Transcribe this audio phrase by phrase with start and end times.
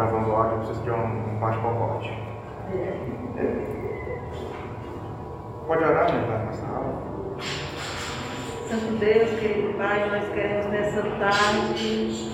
[0.00, 2.10] gravando áudio, eu preciso de um, um bate-pacote.
[5.66, 6.24] Pode orar, né?
[6.26, 7.02] Vai passar aula.
[8.68, 12.32] Santo Deus, querido Pai, nós queremos nessa tarde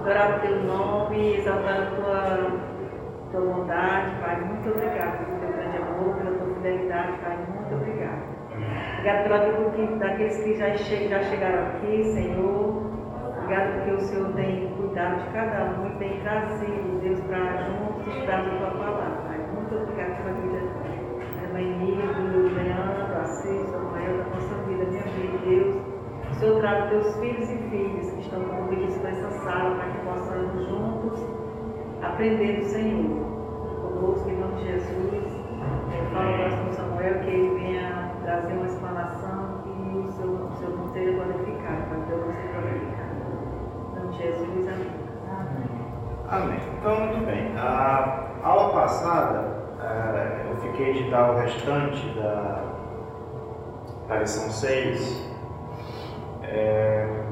[0.00, 2.50] adorar o Teu nome, exaltar a Tua,
[3.32, 4.40] tua bondade, Pai.
[4.42, 7.38] Muito obrigado pelo Teu grande amor, pela Tua fidelidade, Pai.
[7.48, 8.36] Muito obrigado.
[8.98, 12.85] Obrigado pela vida que, daqueles que já, che já chegaram aqui, Senhor.
[13.46, 18.08] Obrigado porque o Senhor tem cuidado de cada um e tem trazido, Deus, para juntos
[18.08, 19.38] estudarmos a Tua palavra, Pai.
[19.54, 20.58] Muito obrigado pela vida
[21.40, 25.76] da mãe Nilo, Leandro, Assis, Samuel, da nossa vida, minha vida, Deus.
[26.28, 30.68] O Senhor traga teus filhos e filhas que estão convidados nessa sala para que possamos
[30.68, 31.20] juntos
[32.02, 33.26] aprender do Senhor.
[33.80, 35.14] Conosco, em nome de Jesus.
[35.14, 40.70] Eu falo agora com Samuel que ele venha trazer uma explanação e o seu, seu
[40.70, 43.06] nome seja glorificado, para Deus ser glorificado.
[43.16, 45.06] Em nome de Jesus, amém.
[46.28, 46.58] Amém.
[46.78, 47.52] Então, muito bem.
[47.56, 49.44] A aula passada,
[49.82, 52.62] eh, eu fiquei de dar o restante da,
[54.08, 55.30] da lição 6,
[56.42, 57.22] eh,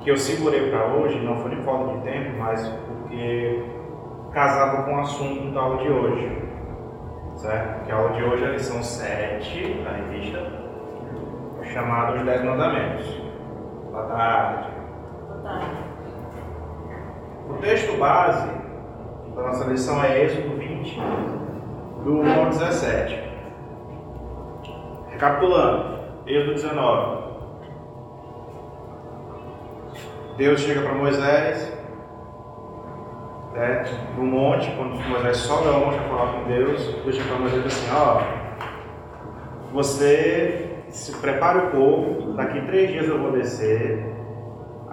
[0.00, 3.64] que eu segurei para hoje, não foi nem falta de tempo, mas porque
[4.32, 6.44] casava com o assunto da aula de hoje.
[7.36, 7.78] Certo?
[7.78, 10.52] Porque a aula de hoje é a lição 7 da revista,
[11.72, 13.22] chamada Os Dez Mandamentos.
[13.90, 14.73] Boa tarde.
[17.50, 18.48] O texto base
[19.36, 20.98] da nossa lição é Êxodo 20,
[22.02, 23.22] do 1 ao 17.
[25.10, 27.24] Recapitulando, Êxodo 19.
[30.38, 31.74] Deus chega para Moisés
[33.52, 33.84] né,
[34.16, 37.66] no monte, quando Moisés sobe ao monte para falar com Deus, Deus chega para Moisés
[37.66, 38.22] assim, ó,
[39.72, 44.13] você se prepare o povo, daqui três dias eu vou descer,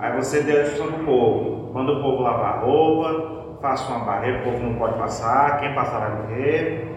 [0.01, 3.93] aí você dê a instrução para o povo, manda o povo lavar a roupa, faça
[3.93, 6.87] uma barreira, o povo não pode passar, quem passar vai morrer,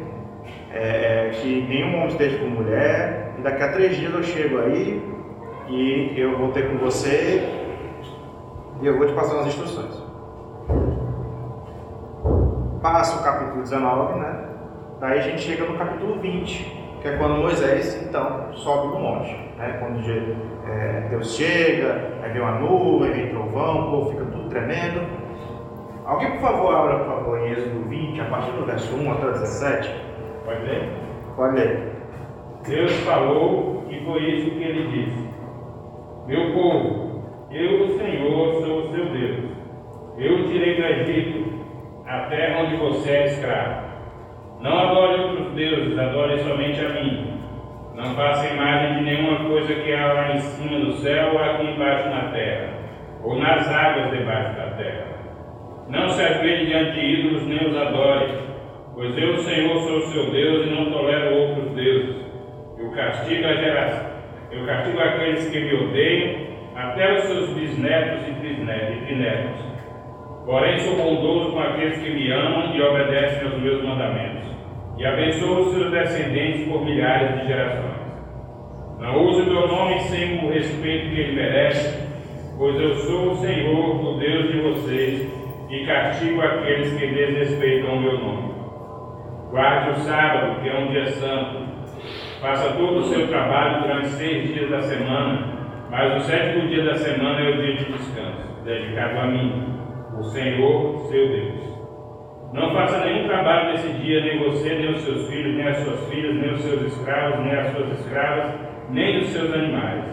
[0.73, 5.15] é, que nenhum homem esteja com mulher, e daqui a três dias eu chego aí
[5.69, 7.47] e eu vou ter com você
[8.81, 10.03] e eu vou te passar as instruções.
[12.81, 14.49] Passa o capítulo 19, né?
[15.01, 19.31] Daí a gente chega no capítulo 20, que é quando Moisés, então, sobe no monte.
[19.59, 19.77] Né?
[19.79, 20.01] Quando
[20.67, 25.07] é, Deus chega, aí vem uma nuvem, vem trovão, o povo fica tudo tremendo.
[26.07, 29.27] Alguém, por favor, abra, por favor, em Êxodo 20, a partir do verso 1 até
[29.27, 29.95] o 17.
[30.47, 30.89] Pode ler?
[31.37, 31.93] Pode ler.
[32.67, 35.29] Deus falou e foi isso que ele disse:
[36.27, 39.51] Meu povo, eu, o Senhor, sou o seu Deus.
[40.17, 41.53] Eu tirei do Egito,
[42.07, 43.84] a terra onde você é escravo.
[44.61, 47.41] Não adore outros deuses, adore somente a mim.
[47.95, 51.67] Não faça imagem de nenhuma coisa que há lá em cima do céu ou aqui
[51.67, 52.71] embaixo na terra,
[53.23, 55.07] ou nas águas debaixo da terra.
[55.89, 58.33] Não se ajoelhe diante de ídolos nem os adore,
[58.95, 62.17] pois eu, o Senhor, sou o seu Deus e não tolero outros deuses.
[62.79, 64.07] Eu castigo a geração,
[64.51, 69.74] eu castigo aqueles que me odeiam, até os seus bisnetos e bisnetos.
[70.45, 74.47] Porém, sou bondoso com aqueles que me amam e obedecem aos meus mandamentos,
[74.99, 78.05] e abençoo os seus descendentes por milhares de gerações.
[79.01, 82.09] Não use o meu nome sem o respeito que ele merece,
[82.59, 88.01] pois eu sou o Senhor, o Deus de vocês, e castigo aqueles que desrespeitam o
[88.03, 88.55] meu nome.
[89.51, 91.65] Guarde o sábado, que é um dia santo.
[92.41, 95.55] Faça todo o seu trabalho durante seis dias da semana,
[95.91, 99.74] mas o sétimo dia da semana é o dia de descanso, dedicado a mim,
[100.19, 101.75] o Senhor, seu Deus.
[102.53, 106.09] Não faça nenhum trabalho nesse dia, nem você, nem os seus filhos, nem as suas
[106.09, 108.55] filhas, nem os seus escravos, nem as suas escravas,
[108.91, 110.05] nem os seus animais,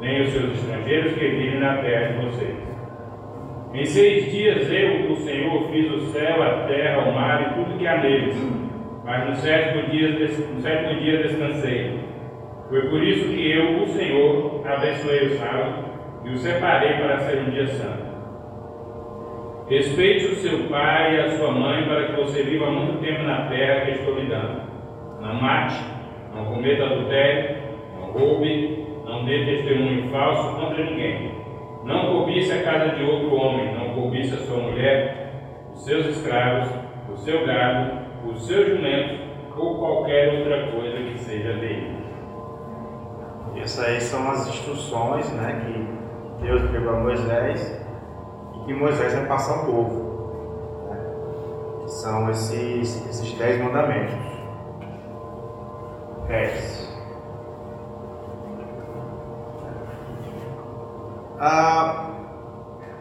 [0.00, 2.56] nem os seus estrangeiros que vivem na terra de vocês.
[3.72, 7.78] Em seis dias eu, o Senhor, fiz o céu, a terra, o mar e tudo
[7.78, 8.36] que há neles,
[9.04, 12.00] mas no sétimo dia, no sétimo dia descansei.
[12.68, 15.84] Foi por isso que eu, o Senhor, abençoei o sábado
[16.24, 18.05] e o separei para ser um dia santo.
[19.68, 23.48] Respeite o seu pai e a sua mãe para que você viva muito tempo na
[23.48, 24.62] terra que estou lhe dando.
[25.20, 25.82] Não mate,
[26.32, 27.56] não cometa adultério,
[27.98, 31.32] não roube, não dê testemunho falso contra ninguém.
[31.82, 35.32] Não cobice a casa de outro homem, não cobice a sua mulher,
[35.72, 36.68] os seus escravos,
[37.12, 39.18] o seu gado, os seus jumentos
[39.56, 41.96] ou qualquer outra coisa que seja dele.
[43.56, 47.85] Essas aí são as instruções né, que Deus deu a Moisés
[48.66, 50.88] que Moisés vai passar ao povo.
[50.90, 51.84] Né?
[51.84, 54.14] Que são esses, esses dez mandamentos.
[56.26, 56.86] Dez.
[61.38, 62.10] Ah,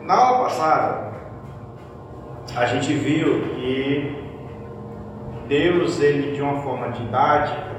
[0.02, 1.14] na aula passada,
[2.56, 4.24] a gente viu que
[5.48, 7.76] Deus, ele de uma forma didática,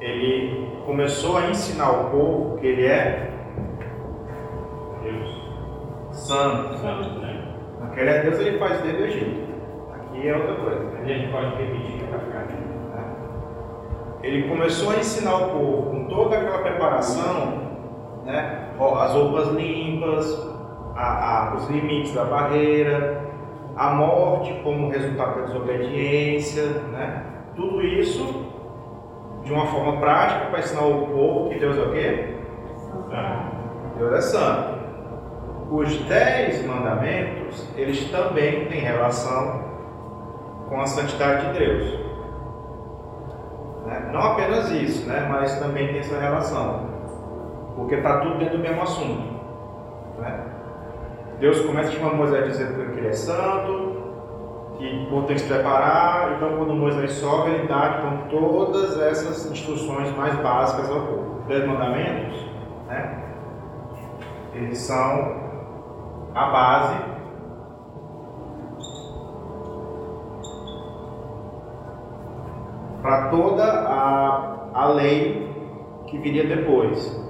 [0.00, 3.30] ele começou a ensinar o povo que ele é
[5.02, 5.41] Deus.
[6.12, 6.78] Santo.
[6.78, 7.44] Santo, né?
[7.80, 9.52] Porque ele é Deus, ele faz dele do Egito.
[9.94, 10.98] Aqui é outra coisa.
[10.98, 12.72] A gente pode repetir essa frase.
[14.22, 17.60] Ele começou a ensinar o povo com toda aquela preparação,
[18.24, 18.68] né?
[18.78, 20.24] As roupas limpas,
[20.94, 23.20] a, a, os limites da barreira,
[23.76, 27.24] a morte como resultado da desobediência, né?
[27.56, 28.46] Tudo isso
[29.44, 32.36] de uma forma prática para ensinar o povo que Deus é o quê?
[33.98, 34.81] Deus é santo.
[35.72, 39.62] Os dez mandamentos, eles também têm relação
[40.68, 41.98] com a santidade de Deus.
[43.86, 44.10] Né?
[44.12, 45.26] Não apenas isso, né?
[45.30, 46.90] mas também tem essa relação.
[47.74, 49.32] Porque está tudo dentro do mesmo assunto.
[50.18, 50.44] Né?
[51.40, 54.02] Deus começa a chamar Moisés dizendo que ele é santo,
[54.76, 56.34] que povo tem que se preparar.
[56.36, 61.44] Então, quando Moisés sobe, ele dá então, todas essas instruções mais básicas ao povo.
[61.48, 62.46] Dez mandamentos,
[62.88, 63.22] né?
[64.54, 65.41] eles são
[66.34, 67.12] a base
[73.02, 75.50] para toda a, a lei
[76.06, 77.20] que viria depois.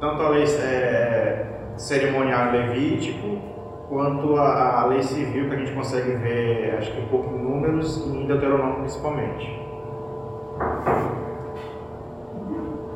[0.00, 3.38] Tanto a lei é, cerimonial levítico,
[3.88, 7.38] quanto a, a, lei civil, que a gente consegue ver, acho que um pouco em
[7.38, 9.60] números, e em Deuteronômio principalmente.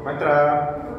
[0.04, 0.91] Vai entrar.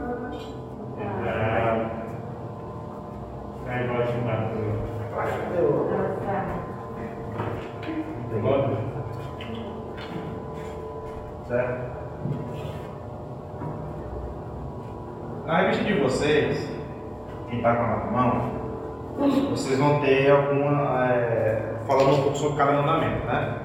[3.73, 4.51] Aí pode chamar.
[8.39, 8.77] Pode?
[11.47, 11.93] Certo?
[15.47, 16.71] Na revista de vocês,
[17.49, 18.51] quem está com a na mão,
[19.49, 21.07] vocês vão ter alguma.
[21.07, 23.59] É, falando um pouco sobre cada mandamento, né?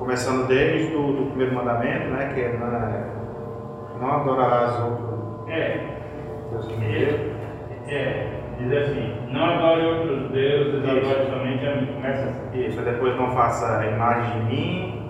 [0.00, 2.32] Começando desde o do primeiro mandamento, né?
[2.34, 5.96] Que é não, não adorarás outro É.
[6.50, 7.36] Deus que me deu.
[7.86, 8.39] É.
[8.60, 10.90] Diz assim: Não adore outros deuses, Isso.
[10.90, 11.86] adore somente a mim.
[11.94, 12.66] Começa assim.
[12.66, 15.02] Isso, depois não faça imagem de mim,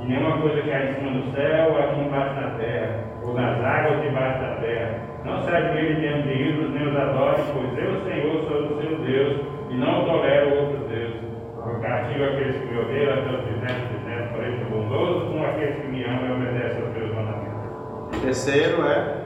[0.00, 3.62] E nenhuma coisa que há em cima do céu, aqui embaixo na terra, ou nas
[3.62, 4.98] águas debaixo da terra.
[5.24, 8.98] Não serve ele diante de ídolos, nem os adore, pois eu, Senhor, sou o seu
[8.98, 9.40] Deus,
[9.70, 11.20] e não tolero outros deuses.
[11.66, 15.76] Eu castigo aqueles que me odeiam, até os bisnetos, bisnetos, porém sou bondoso com aqueles
[15.82, 18.22] que me amam e obedecem aos meus mandamentos.
[18.22, 19.17] terceiro é.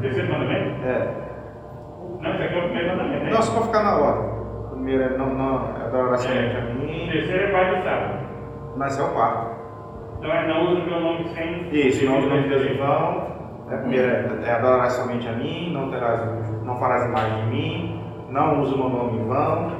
[0.00, 0.84] Terceiro mandamento?
[0.84, 1.26] é
[2.20, 3.30] Não, isso aqui é o primeiro mandamento, né?
[3.30, 3.96] não, só para ficar na.
[3.98, 8.18] O primeiro é não, não adorarás somente a O mim, terceiro é pai do sábado.
[8.76, 9.56] mas é o quarto.
[10.18, 11.68] Então é não uso meu nome sem.
[11.70, 13.36] Isso, não os nomes de Deus em vão.
[13.70, 14.06] É, primeiro
[14.44, 16.20] é, é adorarás somente a mim, não, terás,
[16.62, 18.00] não farás imagem de mim,
[18.30, 19.72] não usa o meu nome em vão,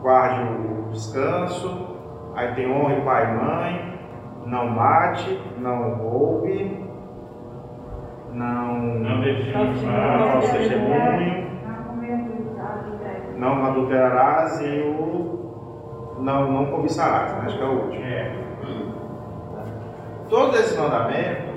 [0.00, 1.86] guarde o descanso.
[2.34, 3.98] Aí tem honre pai e mãe,
[4.46, 6.87] não mate, não roube,
[8.32, 10.18] não, Não deixe Não de te falar.
[10.18, 11.48] não falso testemunho,
[13.36, 17.42] não adulterarás e o não, não cobiçarás, né?
[17.46, 18.04] acho que é o último.
[18.04, 18.32] É.
[20.28, 21.48] Todos esses mandamentos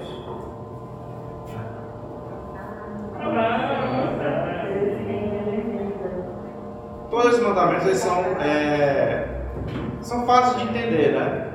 [7.09, 9.27] Todos esses mandamentos eles são, é,
[10.00, 11.48] são fáceis de entender, né?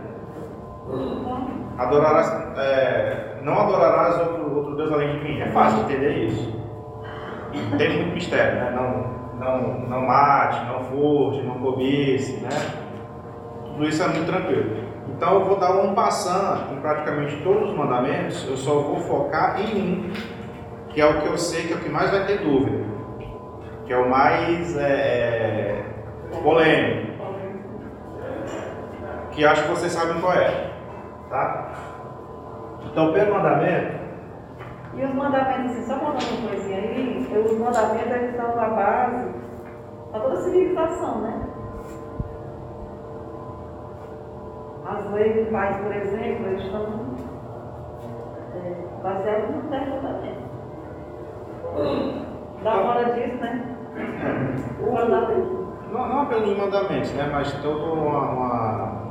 [1.78, 5.40] Adorarás, é, não adorarás outro, outro Deus além de mim.
[5.40, 6.52] É fácil de entender isso.
[7.52, 8.70] E tem muito mistério, né?
[8.74, 12.48] Não, não, não mate, não furte, não cobice, né?
[13.66, 14.84] Tudo isso é muito tranquilo.
[15.10, 19.60] Então eu vou dar um passando em praticamente todos os mandamentos, eu só vou focar
[19.60, 20.12] em um,
[20.88, 22.84] que é o que eu sei que é o que mais vai ter dúvida,
[23.86, 25.84] que é o mais é,
[26.42, 27.12] polêmico,
[29.30, 30.72] que acho que vocês sabem qual é.
[31.30, 31.85] Tá?
[32.90, 33.96] Então, pelo mandamento,
[34.94, 39.34] E os mandamentos, assim, só contando uma coisinha aí, os mandamentos eles são a base
[40.10, 41.40] para toda a civilização, né?
[44.88, 46.86] As leis do país, por exemplo, eles estão
[48.54, 50.46] é, baseadas no dez mandamentos.
[52.62, 53.76] Dá fora disso, né?
[54.86, 55.66] O mandamento.
[55.90, 57.28] não, não apenas os mandamentos, né?
[57.32, 58.30] mas toda uma.
[58.30, 59.05] uma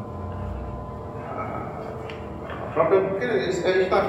[2.75, 4.01] própria, porque a gente está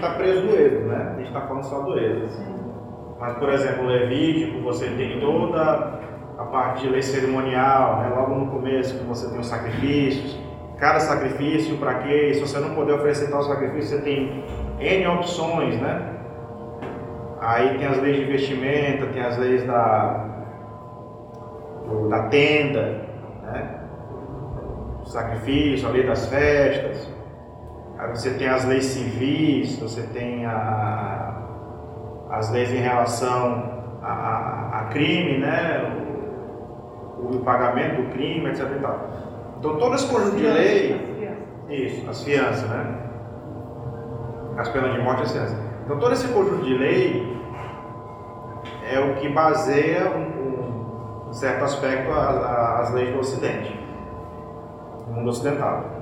[0.00, 1.12] tá preso no êxodo, né?
[1.14, 2.62] A gente está falando só do êxodo.
[3.18, 6.00] Mas, por exemplo, o Levítico, você tem toda
[6.36, 8.12] a parte de lei cerimonial, né?
[8.14, 10.36] logo no começo que você tem os sacrifícios.
[10.76, 12.30] Cada sacrifício, para quê?
[12.30, 14.44] E se você não puder oferecer tal sacrifício, você tem
[14.80, 16.02] N opções, né?
[17.40, 20.26] Aí tem as leis de vestimenta, tem as leis da,
[21.86, 23.02] do, da tenda,
[23.44, 23.78] né?
[25.00, 27.21] o sacrifício, a lei das festas.
[28.02, 31.34] Aí você tem as leis civis, você tem a,
[32.30, 36.02] as leis em relação a, a, a crime, né?
[37.20, 38.68] O, o, pagamento do crime, etc.
[38.76, 39.08] E tal.
[39.56, 41.12] Então todo esse conjunto de lei.
[41.68, 42.98] Isso, as fianças, né?
[44.58, 45.58] As penas de morte e as fianças.
[45.84, 47.40] Então todo esse conjunto de lei
[48.90, 53.78] é o que baseia um, um certo aspecto as leis do Ocidente,
[55.06, 56.01] do mundo ocidental.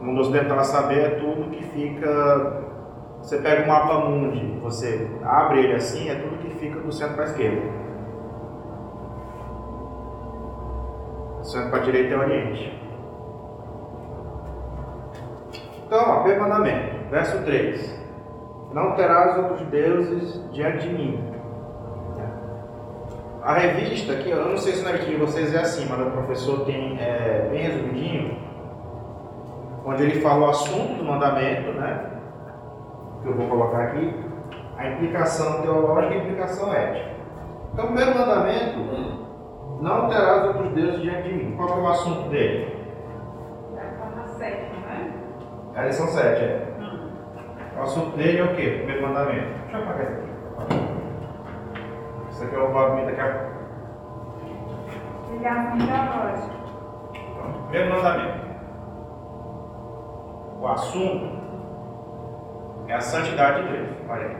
[0.00, 2.70] O mundo ocidental saber é tudo que fica.
[3.20, 7.16] Você pega um mapa mundi, você abre ele assim, é tudo que fica do centro
[7.16, 7.60] para a esquerda.
[11.38, 12.80] Do centro para a direita é o Oriente.
[15.84, 18.00] Então, ó, mandamento, verso 3.
[18.72, 21.30] Não terás outros deuses diante de mim.
[23.42, 26.64] A revista, aqui, eu não sei se na de vocês é assim, mas o professor
[26.64, 28.36] tem é, bem resumidinho,
[29.90, 32.10] onde ele fala o assunto do mandamento, né?
[33.22, 34.14] Que eu vou colocar aqui,
[34.78, 37.10] a implicação teológica e a implicação ética.
[37.72, 38.78] Então, o primeiro mandamento,
[39.80, 41.56] não terás outros deuses diante de mim.
[41.56, 42.76] Qual é o assunto dele?
[45.74, 45.86] É a é?
[45.86, 46.66] Lição 7, é.
[47.76, 48.66] O assunto dele é o quê?
[48.66, 49.48] O primeiro mandamento.
[49.62, 50.30] Deixa eu apagar isso aqui.
[52.30, 53.50] Isso aqui é o movimento daqui a pouco.
[55.32, 56.54] Ligação teológica.
[57.14, 58.49] Então, primeiro mandamento.
[60.60, 61.26] O assunto
[62.86, 63.88] é a santidade de Deus.
[64.10, 64.36] Olha aí.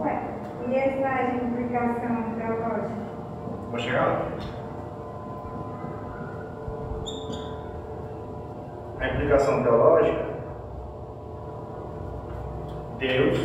[0.00, 0.22] Ué,
[0.68, 2.94] e essa implicação teológica?
[3.70, 4.22] Vou chegar lá.
[9.00, 10.36] A implicação teológica
[12.98, 13.38] Deus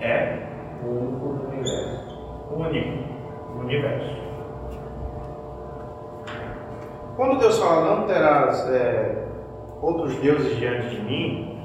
[0.00, 0.38] é
[0.84, 2.18] o único do universo.
[2.50, 4.23] O único do universo.
[7.16, 9.24] Quando Deus fala, não terás é,
[9.80, 11.60] outros deuses diante de mim,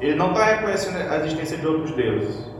[0.00, 2.50] ele não está reconhecendo a existência de outros deuses.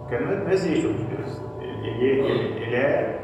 [0.00, 1.42] Porque não, existe outros deuses.
[1.60, 3.20] Ele, ele, ele, é,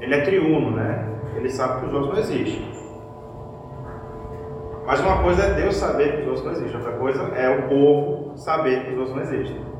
[0.00, 1.08] ele é triuno, né?
[1.36, 2.74] Ele sabe que os outros não existem.
[4.86, 7.68] Mas uma coisa é Deus saber que os outros não existem, outra coisa é o
[7.68, 9.74] povo saber que os outros não existem.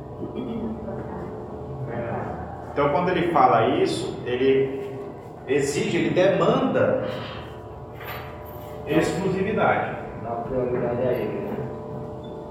[2.73, 4.84] Então, quando ele fala isso, ele
[5.47, 7.05] exige, ele demanda
[8.87, 9.97] exclusividade.
[10.23, 11.57] Dá prioridade a ele, né?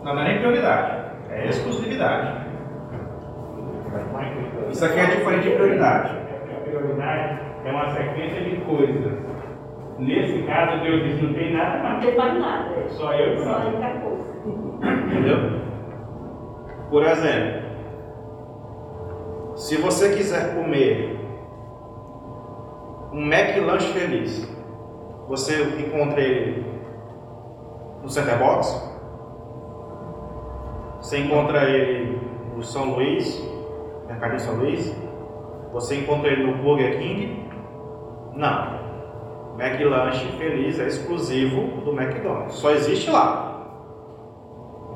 [0.04, 2.44] Não, não é nem prioridade, é exclusividade.
[4.72, 6.16] Isso aqui é diferente de prioridade.
[6.56, 9.34] A prioridade é uma sequência de coisas
[10.00, 11.94] Nesse caso, Deus diz: não tem nada mais.
[11.94, 12.90] Não tem mais nada.
[12.90, 14.26] Só eu Só ele acabou.
[14.84, 15.62] Entendeu?
[16.90, 17.64] Por exemplo,
[19.56, 21.23] se você quiser comer
[23.14, 24.52] um McLanche feliz,
[25.28, 26.66] você encontra ele
[28.02, 28.92] no Center Box,
[30.98, 32.20] você encontra ele
[32.56, 33.40] no São Luís,
[34.08, 34.96] Mercadinho São Luís,
[35.72, 37.50] você encontra ele no Burger King?
[38.36, 38.82] Não.
[39.60, 42.56] McLanche Feliz é exclusivo do McDonald's.
[42.56, 43.52] Só existe lá.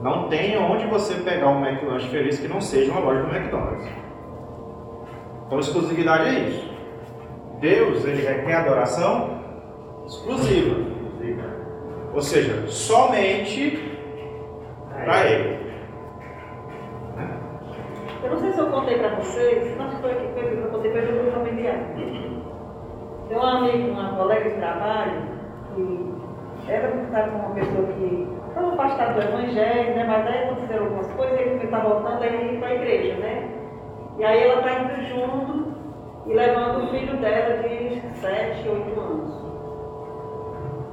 [0.01, 3.87] Não tem onde você pegar um McLanche Feliz que não seja uma loja do McDonald's.
[5.45, 6.76] Então, exclusividade é isso.
[7.59, 9.37] Deus, ele requer adoração
[10.05, 10.97] exclusiva.
[12.13, 13.95] Ou seja, somente
[14.89, 15.67] para Ele.
[18.23, 21.03] Eu não sei se eu contei para vocês, mas foi aqui, foi, eu contei para
[21.03, 21.79] o grupo familiar.
[23.27, 25.21] Tem um amigo, uma colega de trabalho,
[25.75, 30.03] que era estava com uma pessoa que estava afastada do evangelho, né?
[30.07, 33.49] mas aí aconteceram algumas coisas e ele está voltando aí para a igreja, né?
[34.17, 35.66] E aí ela está indo junto
[36.27, 39.47] e levando o filho dela de 7, 8 anos.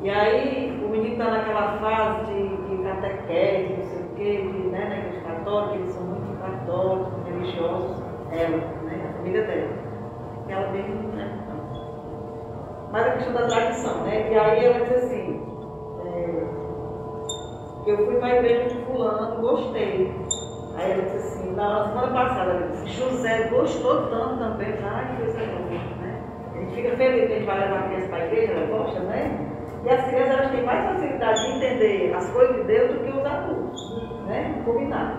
[0.02, 4.68] E aí o menino está naquela fase de, de catequese, não sei o quê, de,
[4.68, 9.84] né, na igreja católica, eles são muito católicos, religiosos, ela, né, a família dela.
[10.48, 11.44] Ela bem, né,
[12.94, 14.30] mas a questão da tradição, né?
[14.30, 15.42] E aí ela diz assim,
[16.06, 16.44] é,
[17.90, 20.14] eu fui para a igreja de fulano, gostei.
[20.76, 25.22] Aí ela disse assim, na semana passada, ela disse, José gostou tanto também, ai, que
[25.22, 25.70] coisa boa,
[26.02, 26.22] né?
[26.54, 28.66] A gente fica feliz que a gente vai levar a criança para a igreja, ela
[28.66, 29.50] gosta, né?
[29.84, 33.18] E as crianças elas têm mais facilidade de entender as coisas de Deus do que
[33.18, 34.62] os adultos, né?
[34.64, 35.18] Combinado.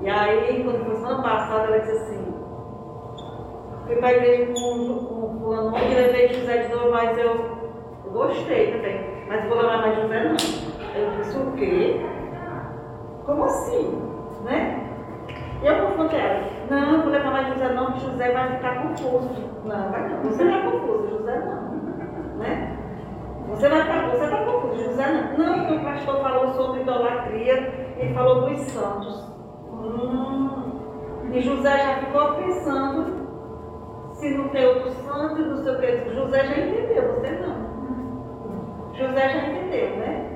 [0.00, 2.34] E aí, quando foi semana passada, ela disse assim,
[3.86, 7.58] fui para a igreja com, com fulano e levei José de novo, mas eu
[8.12, 9.00] gostei também.
[9.28, 10.36] Mas vou levar mais José não.
[10.94, 12.00] Eu disse, o quê?
[13.26, 14.13] Como assim?
[14.44, 14.84] Né?
[15.62, 16.42] E eu confrontei ela.
[16.70, 19.30] não, vou levar mais José não, José vai ficar confuso.
[19.64, 20.22] Não, vai não.
[20.22, 21.74] Você está confuso, José não.
[22.38, 22.78] Né?
[23.48, 25.38] Você vai ficar, você está confuso, José não.
[25.38, 29.32] Não, porque o pastor falou sobre idolatria, ele falou dos santos.
[29.72, 30.74] Hum.
[31.32, 33.24] E José já ficou pensando
[34.12, 36.14] se não tem outro santo e não sei o.
[36.14, 38.94] José já entendeu, você não.
[38.94, 40.30] José já entendeu, né?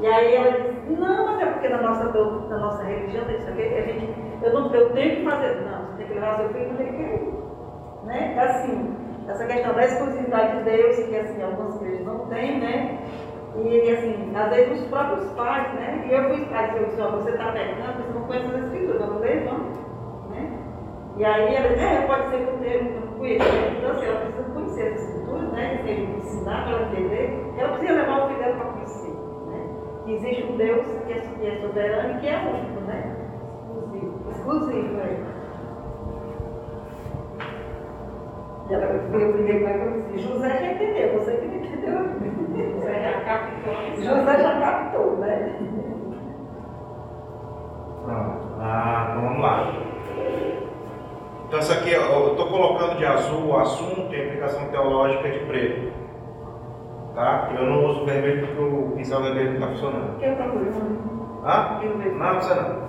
[0.00, 3.48] E aí ela disse, não, mas é porque na nossa, na nossa religião tem isso
[3.48, 5.60] aqui, a gente, eu, não, eu tenho que fazer.
[5.62, 7.34] Não, você tem que levar seu filho, não tem que ir.
[8.04, 8.38] Né?
[8.38, 8.96] Assim,
[9.28, 12.98] essa questão da exclusividade de Deus, que assim, algumas igrejas não têm, né?
[13.56, 16.06] E assim, às vezes os próprios pais, né?
[16.08, 19.00] E eu fui pai, eu disse, você está perto, não, você não conhece as escrituras,
[19.00, 19.78] vamos ler, vamos.
[20.30, 20.58] Né?
[21.16, 23.46] E aí ela disse, é, pode ser que eu tenha, não conheço.
[23.76, 25.80] Então assim, ela precisa conhecer as escrituras, né?
[26.16, 28.64] Ensinar para ela entender, ela precisa levar o filho dela para.
[28.64, 28.77] Né?
[30.08, 33.14] Que existe um Deus que é, que é soberano e que é único, né?
[33.60, 34.30] Exclusivo.
[34.30, 35.26] Exclusivo, né?
[38.70, 42.70] E ela veio primeiro para eu disse, José já entendeu, você que não entendeu.
[42.72, 43.74] José já captou.
[43.96, 45.58] José já captou, né?
[48.02, 48.38] Pronto.
[48.60, 49.74] Ah, então vamos lá.
[51.48, 55.40] Então, isso aqui, eu estou colocando de azul o assunto e a implicação teológica de
[55.40, 55.97] preto.
[57.18, 57.50] Tá?
[57.58, 60.18] Eu não uso vermelho porque o pincel vermelho não está funcionando.
[60.20, 61.44] Quer procurar um?
[61.44, 61.80] Hã?
[61.82, 62.16] Eu mesmo.
[62.16, 62.88] Não, você não.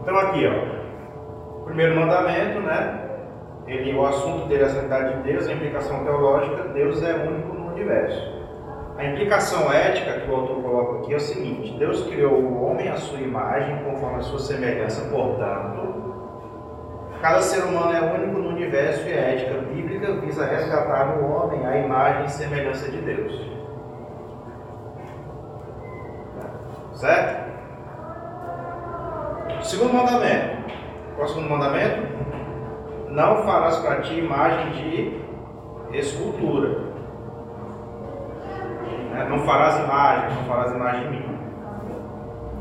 [0.00, 1.64] Então, aqui, ó.
[1.64, 3.00] Primeiro mandamento, né?
[3.66, 7.54] Ele, o assunto dele é a santidade de Deus, a implicação teológica, Deus é único
[7.54, 8.32] no universo.
[8.96, 12.90] A implicação ética que o autor coloca aqui é o seguinte: Deus criou o homem
[12.90, 16.14] à sua imagem, conforme a sua semelhança, portanto,
[17.20, 19.83] cada ser humano é único no universo e a ética bíblica
[20.34, 23.40] visa resgatar no homem a imagem e semelhança de Deus.
[26.94, 27.44] Certo?
[29.62, 30.64] Segundo mandamento.
[31.14, 32.08] Qual é o segundo mandamento?
[33.10, 36.80] Não farás para ti imagem de escultura.
[39.12, 39.26] Né?
[39.28, 41.34] Não farás imagem, não farás imagem minha.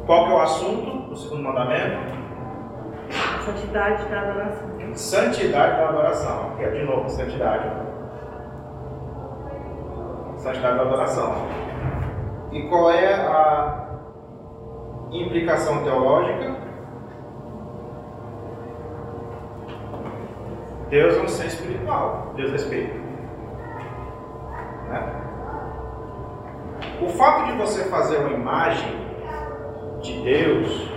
[0.05, 1.97] Qual que é o assunto do segundo mandamento?
[3.43, 4.72] Santidade da adoração.
[4.95, 6.51] Santidade da adoração.
[6.53, 7.69] Aqui, ó, de novo, santidade.
[10.37, 11.33] Santidade da adoração.
[12.51, 13.87] E qual é a
[15.11, 16.55] implicação teológica?
[20.89, 22.33] Deus é um ser espiritual.
[22.35, 22.99] Deus é espírito.
[24.89, 25.23] Né?
[27.01, 28.93] O fato de você fazer uma imagem
[30.01, 30.92] de Deus,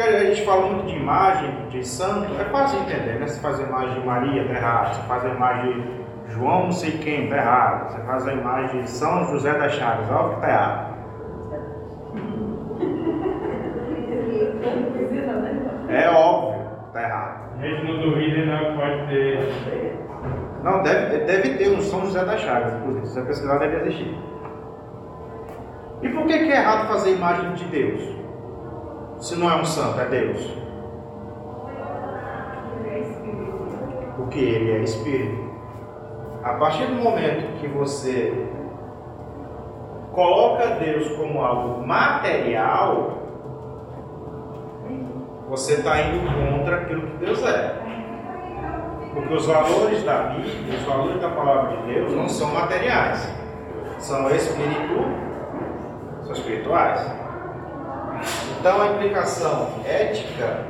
[0.00, 3.26] porque a gente fala muito de imagem de santo, é fácil de entender, né?
[3.26, 4.94] Você faz a imagem de Maria, tá errado.
[4.94, 5.80] Você faz a imagem
[6.26, 7.90] de João não sei quem, tá errado.
[7.90, 10.90] Você faz a imagem de São José das Chagas, óbvio que tá errado.
[15.90, 17.50] É óbvio que tá errado.
[17.58, 19.52] A gente não duvida não pode ter.
[20.62, 23.06] Não, deve, deve ter um São José das Chagas, inclusive.
[23.06, 24.18] Se você pesquisar, deve existir.
[26.00, 28.19] E por que, que é errado fazer imagem de Deus?
[29.20, 30.56] Se não é um santo, é Deus.
[34.16, 35.50] Porque ele é espírito.
[36.42, 38.48] A partir do momento que você
[40.12, 43.18] coloca Deus como algo material,
[45.50, 47.76] você está indo contra aquilo que Deus é.
[49.12, 53.30] Porque os valores da Bíblia, os valores da palavra de Deus não são materiais,
[53.98, 55.04] são espírito,
[56.22, 57.19] são espirituais.
[58.60, 60.66] Então a implicação ética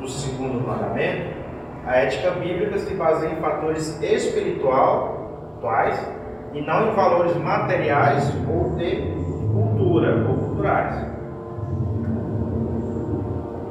[0.00, 1.36] do segundo mandamento,
[1.84, 6.08] a ética bíblica se baseia em fatores espirituais
[6.54, 9.12] e não em valores materiais ou de
[9.52, 11.06] cultura ou culturais.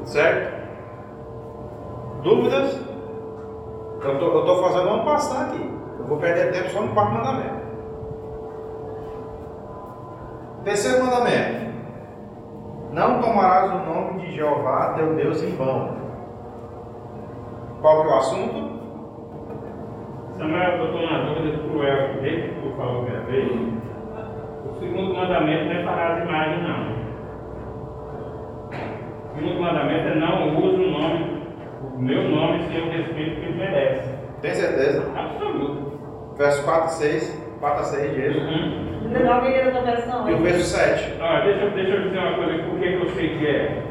[0.05, 0.53] Certo?
[2.21, 2.79] Dúvidas?
[4.03, 5.67] Eu tô, tô fazendo uma passar aqui.
[5.97, 7.63] Eu vou perder tempo só no quarto mandamento.
[10.63, 11.62] Terceiro mandamento.
[12.93, 15.97] Não tomarás o nome de Jeová teu Deus em vão.
[17.81, 18.73] Qual que é o assunto?
[20.37, 23.51] Samuel, eu estou na dúvida cruel, desde que tu falou que vez.
[23.51, 26.93] O segundo mandamento não é parar as imagens, não.
[29.25, 31.47] O segundo mandamento é não use o nome,
[31.95, 34.15] o meu nome sem o respeito que ele merece.
[34.39, 35.11] Tem certeza?
[35.17, 36.35] Absoluto.
[36.37, 37.42] Verso 4 e 6.
[37.63, 38.45] 4 a 6 de Êxodo.
[38.45, 39.13] Uhum.
[39.13, 40.29] Legal que ele da versão.
[40.29, 41.13] E o verso 7.
[41.21, 43.83] Ah, deixa, eu- deixa eu dizer uma coisa, por que eu sei que é?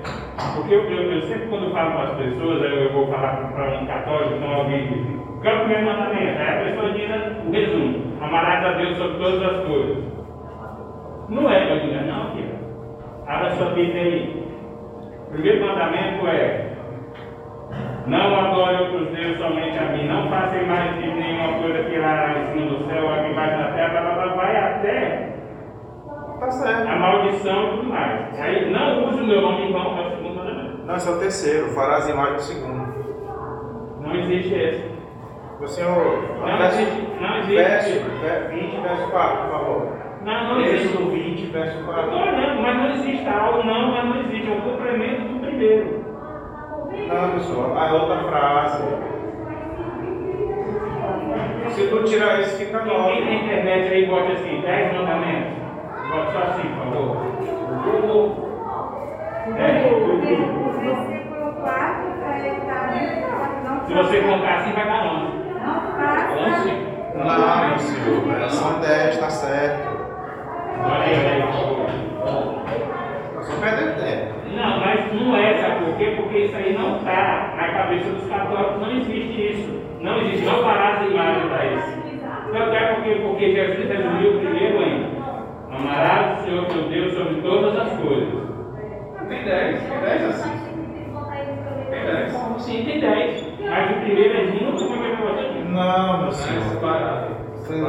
[0.54, 3.78] Porque eu, eu, eu sempre quando falo para as pessoas, eu, eu vou falar para
[3.80, 5.06] um católico, então alguém diz,
[5.40, 6.38] qual é o primeiro mandamento?
[6.38, 9.96] Aí a pessoa diz o resumo, amarás a Deus sobre todas as coisas.
[11.30, 12.58] Não é, eu digo, não, filho.
[13.26, 14.46] Abra sua Bíblia aí.
[15.28, 16.71] O primeiro mandamento é
[18.06, 20.06] Não adore outros deuses somente a mim.
[20.08, 23.72] Não faça imagem de nenhuma coisa que lá em cima do céu, aqui embaixo da
[23.72, 25.28] terra, blá, blá, blá, vai até
[26.40, 26.88] Tá certo.
[26.88, 28.40] a maldição e tudo mais.
[28.40, 30.78] Aí não use o meu nome em vão, é o segundo mandamento.
[30.84, 31.68] Não, esse é o terceiro.
[31.68, 32.92] Farás imagem do segundo.
[34.00, 34.92] Não existe esse.
[35.60, 36.22] O senhor.
[36.40, 37.02] Não verso, existe.
[37.20, 38.08] Não verso, existe.
[38.20, 39.92] ver- 20, verso 4, por favor.
[40.24, 40.86] Não, não existe.
[40.88, 42.10] Êxodo 20, verso Eu tô 4.
[42.10, 44.50] olhando, mas não existe algo, não, mas não existe.
[44.50, 46.01] É o complemento do primeiro.
[47.08, 48.82] Não, pessoal, a outra frase.
[51.70, 53.34] Se tu tirar isso, fica Quem tem na 9.
[53.34, 55.52] internet aí bota assim, 10 mandamentos.
[56.10, 57.16] Bota só assim, por favor.
[57.82, 58.26] Google.
[59.56, 60.16] É, Google.
[60.80, 62.80] versículo 4 está
[63.86, 65.42] Se você contar assim, vai dar 11.
[65.64, 66.32] Não faça.
[66.38, 66.92] 11?
[67.14, 69.88] Não, meu senhor, são 10, tá certo.
[70.84, 71.92] Olha aí, olha aí,
[73.42, 74.41] só perdendo tempo.
[74.54, 76.14] Não, mas não é, sabe por quê?
[76.16, 79.82] Porque isso aí não está na cabeça dos católicos, não existe isso.
[80.00, 82.02] Não existe, não farás imagem para isso.
[82.52, 85.22] Tanto é porque, porque Jesus resumiu primeiro em
[85.70, 88.42] amarás o Senhor teu Deus sobre todas as coisas.
[89.28, 90.50] Tem 10, tem 10 assim.
[91.90, 92.32] Tem 10.
[92.58, 93.52] Sim, tem 10.
[93.60, 95.68] Mas o primeiro é o que você disse.
[95.68, 96.62] Não, meu Não é senhor.
[96.64, 97.36] separado.
[97.54, 97.82] Sim,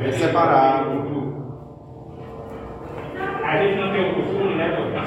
[0.00, 0.99] É separado.
[3.50, 5.02] A gente não tem o costume, né, doutor?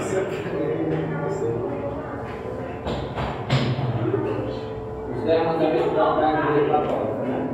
[5.10, 7.50] Os dez mandamentos da da igreja católica, né?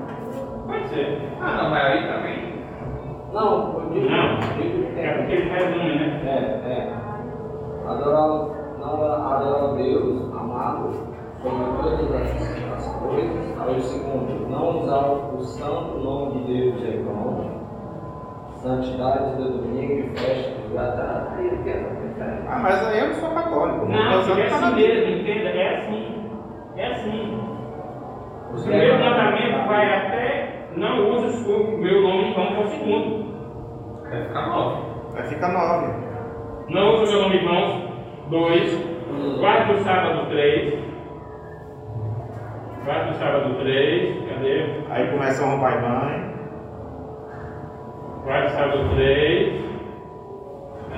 [0.66, 1.30] Pode ser.
[1.40, 2.64] Ah, não, mas aí também.
[3.32, 4.10] Não, eu digo.
[4.10, 4.40] Não.
[4.98, 6.22] É porque ele resume, né?
[6.26, 6.94] É, é.
[7.88, 8.28] Adorar,
[8.80, 10.92] não adorar a Deus, amado,
[11.44, 13.62] sobre todas as, as coisas.
[13.62, 17.60] Aí o segundo, não usar o santo nome de Deus em vão.
[18.56, 20.59] Santidade do domingo e festa
[22.48, 23.86] Ah, mas aí eu não sou católico.
[23.86, 25.50] Não, usando é assim mesmo, entenda?
[25.50, 26.30] É assim.
[26.76, 27.40] É assim.
[28.52, 33.26] O primeiro mandamento vai até não use o meu nome em vão, é o segundo.
[34.10, 34.82] Vai ficar 9.
[35.14, 36.10] Vai ficar 9.
[36.70, 37.92] Não use o meu nome em vão,
[38.30, 39.00] dois.
[39.40, 40.80] Guarde o sábado, três.
[42.86, 44.30] Guarde o sábado, três.
[44.30, 44.66] Cadê?
[44.90, 46.34] Aí começa a pai e mãe.
[48.24, 49.69] Guarde o sábado, três.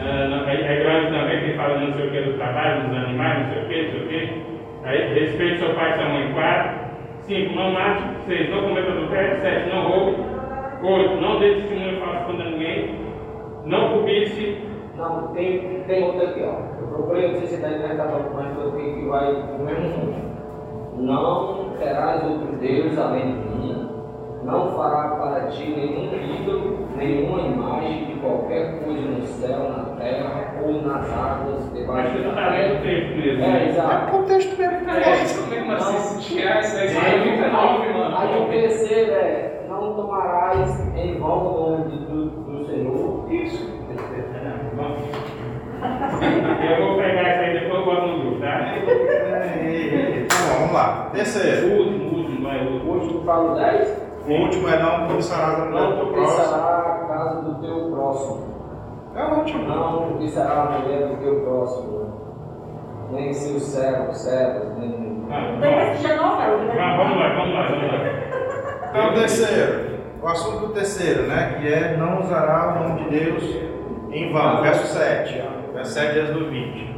[0.04, 3.38] Ah, aí, aí grande também que fala não sei o que do trabalho, dos animais,
[3.40, 4.52] não sei o que, não sei o que.
[4.84, 6.82] Aí respeite seu pai e sua mãe, quatro.
[7.22, 8.04] Cinco, não mate.
[8.26, 9.42] Seis, não cometa adultério.
[9.42, 10.16] Sete, não roube.
[10.84, 12.96] Oito, não dê testemunho falso contra ninguém.
[13.66, 14.58] Não cobice.
[14.98, 16.82] Não, tem, tem outra aqui, ó.
[16.82, 19.66] Eu procurei, não sei se é da igreja católica, mas eu tenho que vai no
[19.66, 20.32] mesmo mundo.
[20.98, 23.91] Não terás outro Deus além de mim.
[24.44, 30.56] Não fará para ti nenhum ídolo, nenhuma imagem de qualquer coisa no céu, na terra
[30.64, 32.52] ou nas águas debaixo da tu terra.
[32.82, 33.44] texto mesmo.
[33.44, 33.64] É, né?
[33.66, 34.08] É exato.
[34.08, 34.90] o contexto mesmo.
[34.90, 34.94] É,
[35.50, 38.18] mesmo assim, se tirar isso daí, sai Aí, 39, mano.
[38.18, 43.32] aí o terceiro é, não tomarás em vão o nome do, do Senhor.
[43.32, 43.82] Isso.
[45.82, 48.76] Eu vou pegar isso aí depois eu boto no grupo, tá?
[48.78, 51.10] Então, vamos lá.
[51.14, 51.68] Terceiro.
[51.68, 53.24] O último, o último, vai, último.
[53.24, 54.11] fala 10.
[54.28, 56.38] O último é não cobiçarás a mulher do Não teu próximo.
[56.38, 58.52] cobiçará a casa do teu próximo.
[59.16, 59.68] É o último.
[59.68, 62.12] Não cobiçará a mulher do teu próximo.
[63.12, 65.26] Nem seu servo, servo, nem.
[65.32, 66.40] Ah, Tem esse já não.
[66.40, 66.76] Ah, vamos
[67.18, 68.90] lá, vamos lá, vamos lá.
[68.90, 69.92] Então, o terceiro.
[70.22, 71.58] O assunto do terceiro, né?
[71.60, 73.44] Que é não usará o nome de Deus
[74.12, 74.62] em vão.
[74.62, 75.42] Verso 7.
[75.74, 76.92] Verso 7 de Êxodo 20.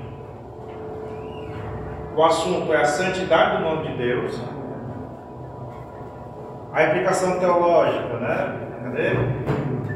[2.15, 4.39] O assunto é a santidade do nome de Deus.
[6.73, 8.63] A implicação teológica, né?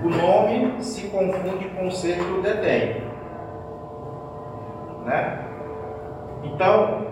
[0.03, 3.01] O nome se confunde com o ser que o detém.
[5.03, 5.39] Né?
[6.43, 7.05] Então,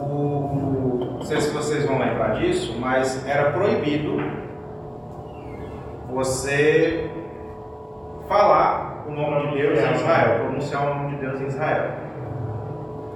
[0.00, 4.16] o, não sei se vocês vão lembrar disso, mas era proibido
[6.10, 7.08] você
[8.28, 11.90] falar o nome de Deus em Israel, pronunciar o nome de Deus em Israel.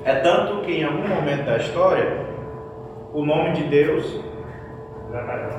[0.04, 2.27] É tanto que em algum momento da história,
[3.12, 4.20] o nome de Deus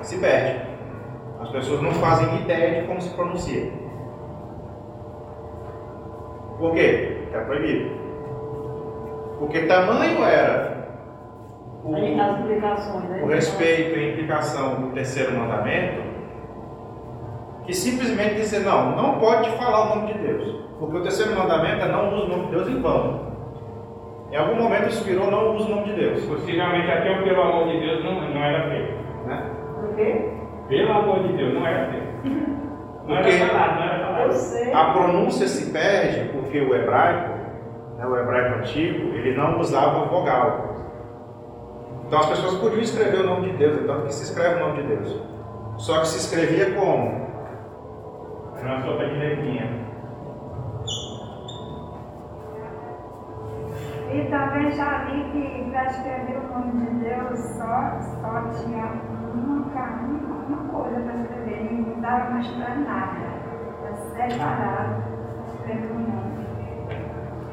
[0.02, 0.70] se perde.
[1.40, 3.72] As pessoas não fazem ideia de como se pronuncia.
[6.58, 7.22] Por quê?
[7.24, 8.00] Porque é proibido.
[9.40, 10.70] Porque tamanho era
[11.84, 11.92] o,
[13.00, 13.22] né?
[13.24, 16.02] o respeito e a implicação do terceiro mandamento,
[17.64, 20.66] que simplesmente dizer, não, não pode falar o nome de Deus.
[20.78, 23.29] Porque o terceiro mandamento é não use o nome de Deus em vão.
[24.32, 26.26] Em algum momento isso virou não use o nome de Deus.
[26.26, 28.94] Possivelmente até o pelo amor de Deus não, não era feito.
[29.26, 29.44] Né?
[29.80, 30.30] Por quê?
[30.68, 32.10] Pelo amor de Deus, não era feito.
[33.10, 34.34] Não era Porque- falado, não era Eu falado.
[34.34, 34.72] sei.
[34.72, 37.34] A pronúncia se perde porque o hebraico,
[37.98, 40.76] né, o hebraico antigo, ele não usava vogal.
[42.06, 44.84] Então as pessoas podiam escrever o nome de Deus, então que se escreve o nome
[44.84, 45.24] de Deus.
[45.78, 47.28] Só que se escrevia como?
[48.64, 49.72] Na sopa de letrinha.
[54.12, 58.86] E também já vi que para escrever o nome de Deus só, só tinha
[59.36, 59.66] uma,
[60.48, 63.20] uma, coisa para escrever, não dava mais para nada.
[63.84, 65.04] Era separado
[65.54, 66.48] escrever o nome.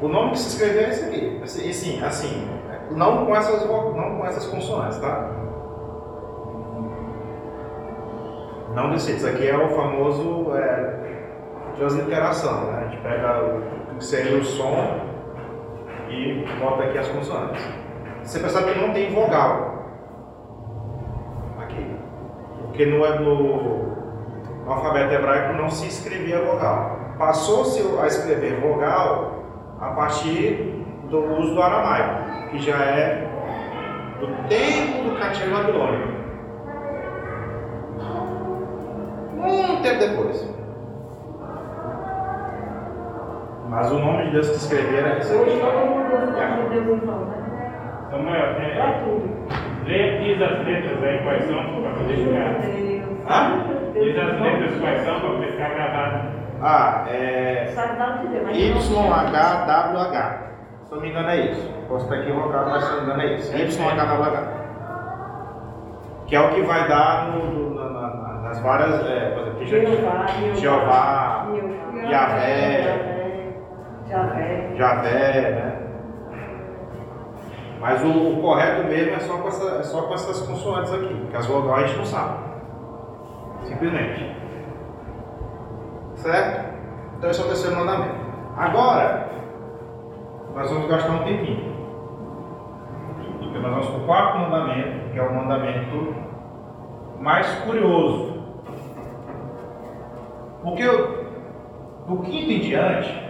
[0.01, 1.41] O nome que se escrevia é esse aqui.
[1.43, 2.47] Assim, assim, assim,
[2.89, 5.29] não com essas, não com essas consoantes, tá?
[8.73, 9.19] Não desse jeito.
[9.19, 11.19] Isso aqui é o famoso é,
[11.75, 12.79] transliteração, né?
[12.79, 15.06] A gente pega o que seria o som
[16.09, 17.61] e bota aqui as consoantes.
[18.23, 19.85] Você percebe que não tem vogal
[21.61, 21.95] aqui.
[22.61, 26.99] Porque no, no, no alfabeto hebraico não se escrevia vogal.
[27.17, 29.43] Passou-se a escrever vogal
[29.79, 33.27] a partir do uso do aramaico, que já é
[34.19, 36.17] do tempo do cativeiro babilônico.
[39.35, 40.56] Muito tempo depois.
[43.69, 45.59] Mas o nome de Deus que escrevia era esse Hoje aqui.
[45.59, 47.37] todo mundo usa o Deus irmão, né?
[48.09, 49.27] Samuel, Para é, tudo.
[49.85, 52.49] lê, diz as letras aí quais são para poder ficar.
[53.29, 53.63] Hã?
[53.93, 56.37] Diz as letras quais são para poder ficar gravado.
[56.61, 57.65] Ah, é.
[58.51, 60.47] De YHWH.
[60.85, 61.69] Se não me engano é isso.
[61.89, 63.53] Posso estar equivocado, mas se não me engano é isso.
[63.53, 64.57] YHWH.
[66.27, 69.05] Que é o que vai dar no- no- na- na- nas várias.
[69.05, 70.25] É, por exemplo, Jeová,
[70.55, 71.47] Jeová, Jeová,
[72.09, 73.16] Yahvé,
[74.09, 74.75] Javé.
[74.75, 75.87] Javé, né?
[77.79, 81.27] Mas o, o correto mesmo é só, com essa, é só com essas consoantes aqui,
[81.29, 82.37] que as vogais a gente não sabe.
[83.63, 84.35] Simplesmente.
[86.15, 86.75] Certo?
[87.17, 88.15] Então esse é o terceiro mandamento.
[88.55, 89.29] Agora,
[90.55, 91.75] nós vamos gastar um tempinho.
[93.39, 96.15] Porque nós vamos para o quarto mandamento, que é o mandamento
[97.19, 98.43] mais curioso.
[100.63, 103.26] Porque do quinto em diante,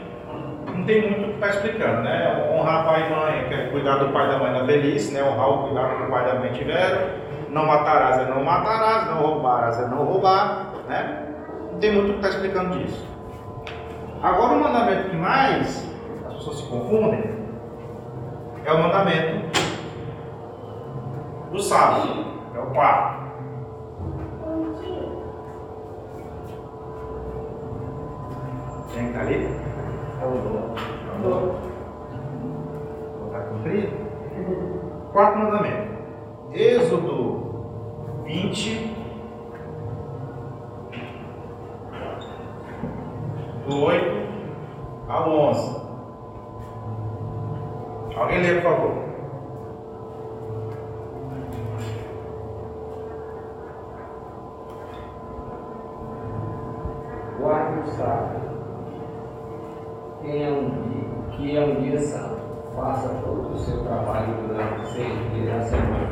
[0.78, 2.50] não tem muito o que estar explicando, né?
[2.52, 5.24] Honrar pai e mãe, que é cuidar do pai e da mãe na velhice, né?
[5.24, 7.28] Honrar o cuidado do pai e da mãe tiveram.
[7.50, 11.34] Não matarás é não matarás, não roubarás é não roubar, né?
[11.72, 13.06] Não tem muito o que estar explicando disso.
[14.22, 15.90] Agora o mandamento que mais
[16.28, 17.38] as pessoas se confundem
[18.66, 19.48] é o mandamento
[21.52, 23.18] do sábado, é o quarto.
[28.94, 29.67] Quem está ali?
[30.28, 31.56] Vou
[33.26, 33.96] botar comprido.
[35.14, 35.98] Quarto mandamento.
[36.52, 38.96] Êxodo 20.
[43.68, 44.28] Do 8
[45.08, 45.88] ao 11.
[48.18, 49.08] Alguém lê, por favor.
[57.40, 58.47] Guarde o sábado,
[60.28, 62.38] que é um dia, que é um dia santo.
[62.76, 66.10] Faça todo o seu trabalho durante seis dias da semana.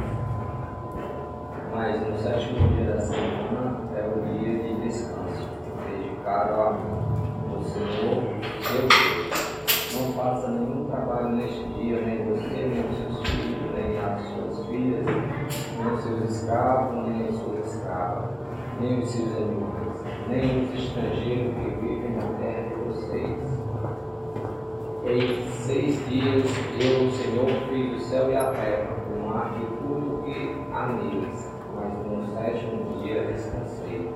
[1.73, 5.49] Mas no sétimo dia da semana é o dia de descanso,
[5.85, 8.23] dedicado a o Senhor,
[8.61, 9.45] seu Deus.
[9.93, 14.65] Não faça nenhum trabalho neste dia, nem você, nem os seus filhos, nem as suas
[14.65, 18.29] filhas, nem os seus escravos, nem as suas escravas,
[18.79, 23.64] nem os seus animais, nem os estrangeiros que vivem na terra de vocês.
[25.07, 26.45] Em seis dias
[26.81, 30.87] eu, o Senhor, fiz o céu e a terra, o mar e tudo que há
[30.87, 34.11] neles, mas no sétimo dia descansei.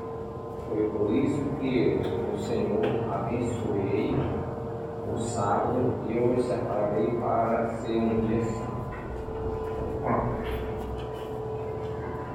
[0.68, 4.16] Foi por isso que eu, o Senhor, abençoei
[5.14, 8.80] o sábado e o separei para ser um dia santo.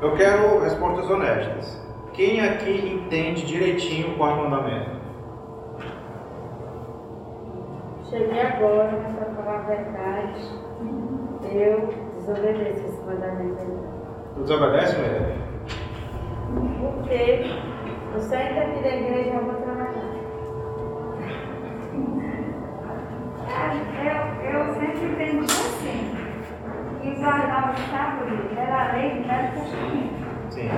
[0.01, 1.83] Eu quero respostas honestas.
[2.13, 4.94] Quem aqui entende direitinho o quarto mandamento?
[8.15, 10.41] Cheguei agora, mas para falar a verdade,
[11.51, 13.79] eu desobedeço esse mandamento aí.
[14.37, 15.37] Tu desobedece, mulher?
[16.81, 17.45] Porque
[18.15, 20.15] eu saio daqui da igreja e eu vou trabalhar.
[23.51, 26.15] É, Eu, eu sempre entendi assim,
[27.03, 30.51] que guardar o sábado era a lei do Velho Testamento.
[30.51, 30.71] Sim.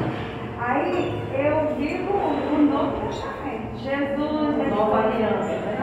[0.59, 3.77] Aí eu digo o Novo Testamento.
[3.77, 5.76] Jesus, Nova aliança, né?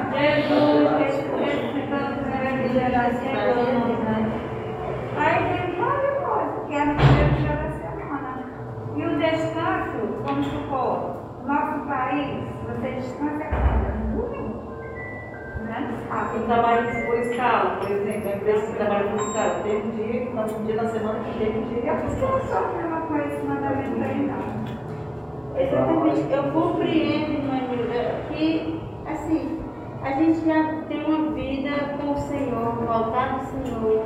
[26.33, 29.62] Eu compreendo, Manila, que assim,
[30.03, 34.03] a gente já tem uma vida com o Senhor, voltar ao Senhor,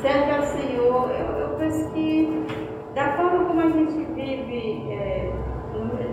[0.00, 1.10] serve ao Senhor.
[1.10, 2.46] Eu, eu penso que
[2.94, 5.30] da forma como a gente vive, é,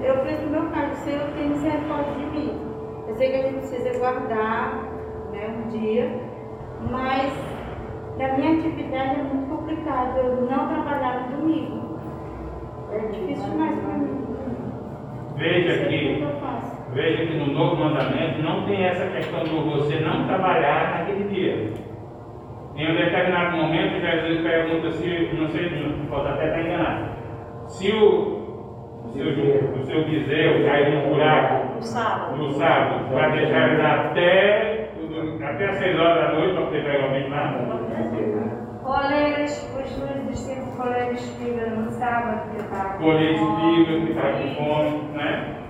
[0.04, 2.62] eu penso no meu caso, o Senhor tem misericórdia de mim.
[3.08, 4.84] Eu sei que a gente precisa guardar
[5.32, 6.12] né, um dia,
[6.90, 7.34] mas
[8.18, 12.00] na minha atividade é muito complicado eu não trabalhar no domingo.
[12.92, 14.22] É difícil demais para mim.
[15.38, 15.90] Veja
[16.20, 16.41] Não
[16.94, 21.72] veja que no novo mandamento não tem essa questão de você não trabalhar naquele dia.
[22.76, 25.70] Em um determinado momento, Jesus pergunta se, não sei,
[26.10, 27.10] pode até estar enganado,
[27.68, 32.54] se o, o seu, o seu bezerro caiu no buraco no sábado.
[32.54, 34.90] sábado, vai deixar ele até,
[35.44, 38.62] até as 6 horas da noite para poder pegar o bicho lá?
[38.84, 44.56] Colher os dois discípulos colher espiga no sábado que estava colher espigas, que está com
[44.56, 45.61] fome, né?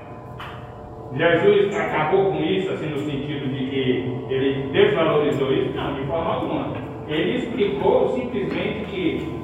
[1.14, 5.76] Jesus acabou com isso, assim, no sentido de que ele desvalorizou isso?
[5.76, 6.74] Não, de forma alguma.
[7.08, 9.42] Ele explicou simplesmente que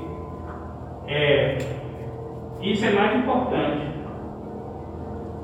[1.07, 1.57] é,
[2.61, 3.85] isso é mais importante,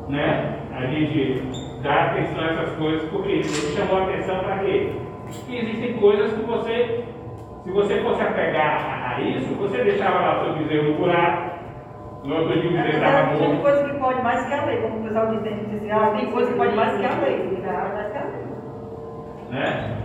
[0.08, 0.60] né?
[0.72, 1.42] A gente
[1.82, 4.92] dar atenção a essas coisas, porque ele chamou a atenção para quê?
[5.46, 7.04] Que existem coisas que você,
[7.64, 10.98] se você fosse apegar a, isso, você deixava lá o seu bezerro no
[12.24, 14.82] buraco, no outro dia o bezerro estava Tem coisa que pode mais que a lei,
[14.82, 17.20] como o pessoal diz, tem que dizer, ah, tem coisa que pode mais que a
[17.20, 18.44] lei, tem mais que a lei.
[19.50, 19.98] Né?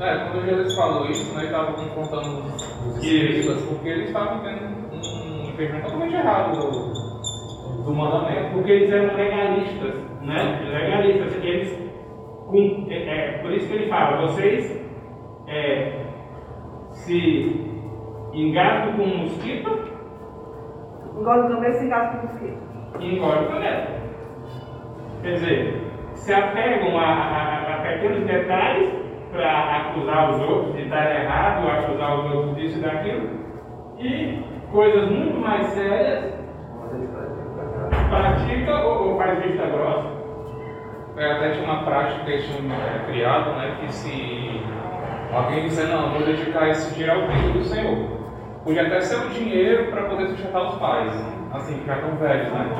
[0.00, 4.64] É, quando Jesus falou isso, né, ele estava confrontando os, escribas, porque eles estavam tendo
[4.64, 8.52] um entendimento totalmente errado do, do mandamento.
[8.54, 10.60] Porque eles eram legalistas, né?
[10.64, 11.78] Legalistas, eles,
[12.46, 14.80] com- é, é, por isso que ele fala, vocês
[15.46, 16.00] é,
[16.92, 17.60] se
[18.32, 19.91] engasgam com um mosquito
[21.16, 22.56] Engole o camelo sem gato com mosquito.
[23.00, 23.86] e engolem o canela.
[25.22, 25.82] Quer dizer,
[26.14, 28.92] se apegam a, a- a pequenos detalhes
[29.30, 33.28] para acusar os outros de estar errado, acusar os outros disso e daquilo,
[33.98, 36.32] e coisas muito mais sérias
[38.08, 40.22] pratica ou, ou faz vista grossa.
[41.16, 44.62] É, até tinha uma prática que eles tinham é, criado, né, que se
[45.32, 48.11] alguém disser, não, vou dedicar esse dinheiro ao templo do Senhor.
[48.64, 51.12] Podia até ser o dinheiro para poder sustentar os pais,
[51.52, 52.70] assim, que já estão velhos, né?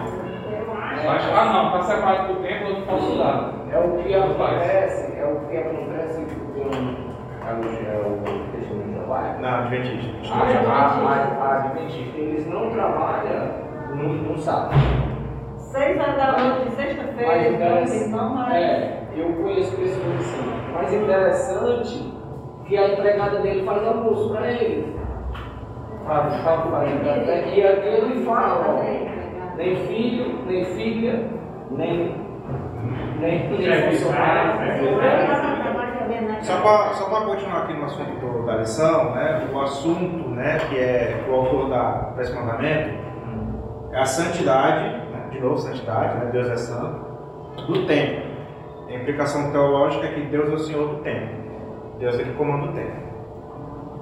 [1.04, 3.52] Mas, ah não, está separado do templo, eu não posso dar.
[3.72, 7.12] É o que acontece, é o que acontece com
[7.44, 9.36] a, é o testemunho de Jeová.
[9.40, 10.34] Não, Adventista.
[10.34, 13.48] A, a, a, a Adventista, eles não trabalham
[13.96, 14.74] no, no sábado.
[15.56, 18.62] Seis horas da noite, sexta-feira, Mas então, não mais.
[18.62, 20.52] É, eu conheço pessoas assim.
[20.72, 22.12] Mas interessante
[22.66, 24.92] que a empregada dele faz almoço para ele.
[24.92, 25.91] Faz, faz, faz café.
[27.54, 31.28] E aqui ele fala, ó, nem filho, nem filha,
[31.70, 32.16] nem,
[33.20, 34.52] nem, nem Chefe funcionário.
[34.58, 39.60] faz, chefe Só para só pra continuar aqui no assunto do- da lição, né, o
[39.60, 42.90] assunto né, que é o autor da, desse mandamento
[43.92, 47.06] é a santidade, né, de novo, santidade, né, Deus é santo,
[47.68, 48.22] do tempo.
[48.88, 51.30] A implicação teológica é que Deus é o Senhor do tempo.
[51.98, 53.01] Deus é que comanda o tempo.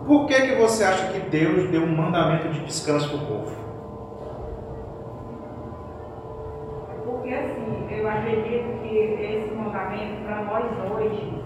[0.07, 3.57] Por que, que você acha que Deus deu um mandamento de descanso para o povo?
[7.05, 11.43] Porque assim, eu acredito que esse mandamento para nós hoje,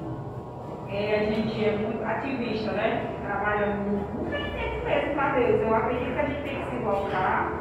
[0.88, 3.06] é, a gente é muito ativista, né?
[3.24, 5.60] Trabalha muito, tem tempo mesmo para Deus.
[5.60, 7.52] Eu acredito que a gente tem que se voltar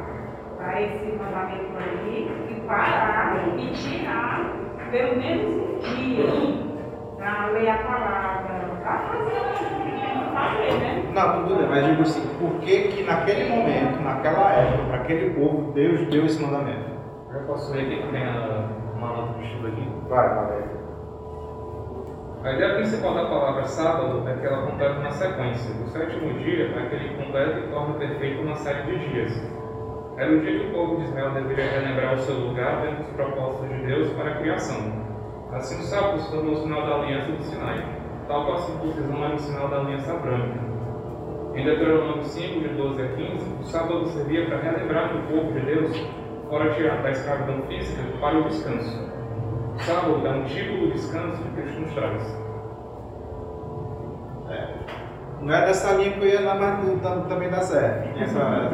[0.56, 6.24] para esse mandamento aí e parar e tirar pelo menos um dia
[7.16, 9.73] para ler a palavra, para fazer
[11.14, 15.30] Não, tudo bem, mas digo assim, por que que naquele momento, naquela época, para aquele
[15.30, 16.90] povo, Deus deu esse mandamento?
[17.32, 19.88] Eu posso ver aqui que tem a- uma nota de estudo aqui.
[20.08, 20.64] Vai, vai.
[22.44, 25.74] A ideia principal da palavra sábado é que ela completa uma sequência.
[25.82, 29.32] O sétimo dia é que completa e torna perfeito uma série de dias.
[30.16, 33.12] Era o dia que o povo de Israel deveria relembrar o seu lugar dentro dos
[33.14, 34.76] propósitos de Deus para a criação.
[35.52, 37.82] Assim, o sábado se tornou o sinal da aliança do Sinai,
[38.28, 40.60] tal qual a circuncisão era o sinal da aliança abrâmica.
[41.54, 45.52] Em Deuteronômio 5, de 12 a 15, o sábado servia para relembrar que o povo
[45.52, 45.96] de Deus
[46.48, 49.08] fora tirado da escravidão física para o descanso.
[49.76, 52.44] O sábado é um tipo do descanso que Cristo nos traz.
[55.40, 58.18] Não é dessa linha que eu ia lá, mas também dá certo.
[58.18, 58.70] Essa,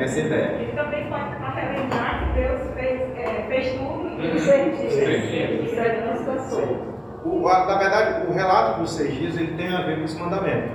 [0.00, 0.62] essa, ideia.
[0.62, 4.38] E também pode para relembrar que Deus fez, é, fez tudo e Uhum.
[4.38, 5.70] seis dias.
[5.70, 6.91] Isso aí não descansou.
[7.24, 10.20] O, a- na verdade, o relato dos seis dias ele tem a ver com esse
[10.20, 10.70] mandamento.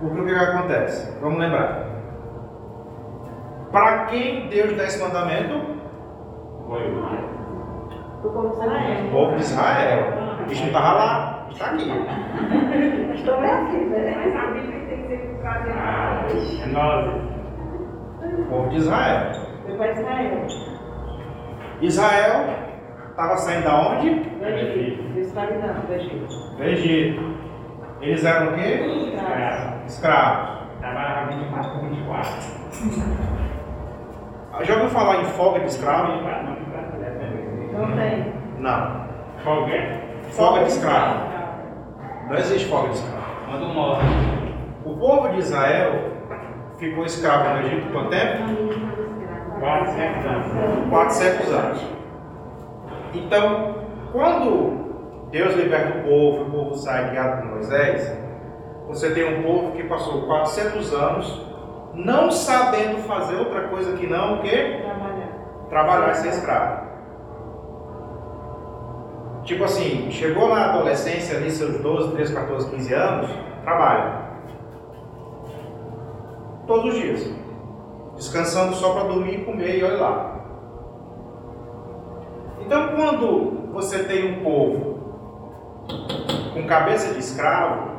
[0.00, 1.18] Porque o que, que acontece?
[1.20, 1.86] Vamos lembrar.
[3.70, 5.60] Para quem Deus dá esse mandamento?
[6.68, 6.82] Foi.
[8.22, 9.06] Do povo de Israel.
[9.06, 10.12] O povo de Israel.
[10.48, 11.90] Gente não estava lá, está aqui.
[13.14, 14.14] Estou bem aqui, né?
[14.16, 16.62] Mas a Bíblia tem que ser trazida Ah, hoje.
[16.62, 17.06] é nós.
[18.40, 19.32] O povo de Israel.
[19.64, 20.46] Foi para Israel.
[21.80, 22.44] Israel
[23.16, 24.10] estava saindo da onde?
[24.10, 25.02] Do Egito.
[25.02, 26.56] Do escravidão, do Egito.
[26.56, 27.36] Do Egito.
[28.02, 29.14] Eles eram o quê?
[29.16, 29.86] Escravo.
[29.86, 30.56] Escravos.
[30.80, 32.30] Trabalhava 24 por 24.
[34.64, 36.12] Já ouviu falar em folga de escravo?
[36.12, 37.72] 24, não, 24, é.
[37.72, 38.32] Não tem.
[38.58, 39.06] Não.
[39.42, 40.00] Folga.
[40.32, 41.26] Folga de escravo.
[42.28, 43.24] Não existe folga de escravo.
[43.46, 44.06] Quando morre.
[44.84, 46.12] O povo de Israel
[46.78, 48.42] ficou escravo no Egito por quanto tempo?
[49.58, 50.88] 400 anos.
[50.90, 51.95] 400 anos.
[53.14, 53.74] Então,
[54.12, 58.16] quando Deus liberta o povo, o povo sai guiado por Moisés,
[58.88, 61.46] você tem um povo que passou 400 anos
[61.94, 64.80] não sabendo fazer outra coisa que não o quê?
[64.82, 65.28] Trabalhar.
[65.68, 66.86] Trabalhar e ser escravo.
[69.44, 73.30] Tipo assim, chegou na adolescência ali, seus 12, 13, 14, 15 anos,
[73.62, 74.26] trabalha.
[76.66, 77.30] Todos os dias.
[78.16, 80.35] Descansando só para dormir e comer e olha lá.
[82.60, 84.96] Então quando você tem um povo
[86.54, 87.96] com cabeça de escravo,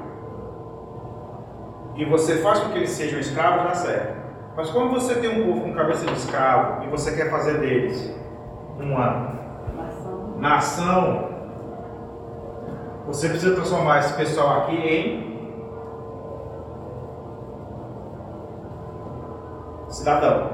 [1.96, 4.18] e você faz com que eles sejam escravos, dá certo.
[4.56, 8.16] Mas quando você tem um povo com cabeça de escravo e você quer fazer deles
[8.80, 9.36] uma
[9.76, 10.38] Nação.
[10.38, 11.30] nação,
[13.08, 15.28] você precisa transformar esse pessoal aqui em
[19.90, 20.52] cidadão.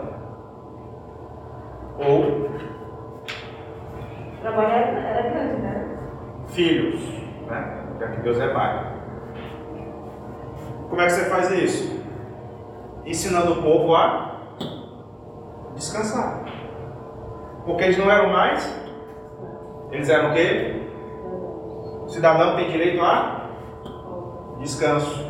[1.97, 2.49] Ou
[4.43, 5.73] Trabalhar era grande, né?
[6.49, 6.99] filhos,
[7.47, 7.87] né?
[7.97, 8.93] Já que Deus é pai.
[10.89, 12.03] Como é que você faz isso?
[13.05, 14.35] Ensinando o povo a
[15.75, 16.43] descansar.
[17.65, 18.69] Porque eles não eram mais,
[19.91, 20.89] eles eram o quê?
[22.03, 23.49] O cidadão tem direito a
[24.59, 25.25] descanso.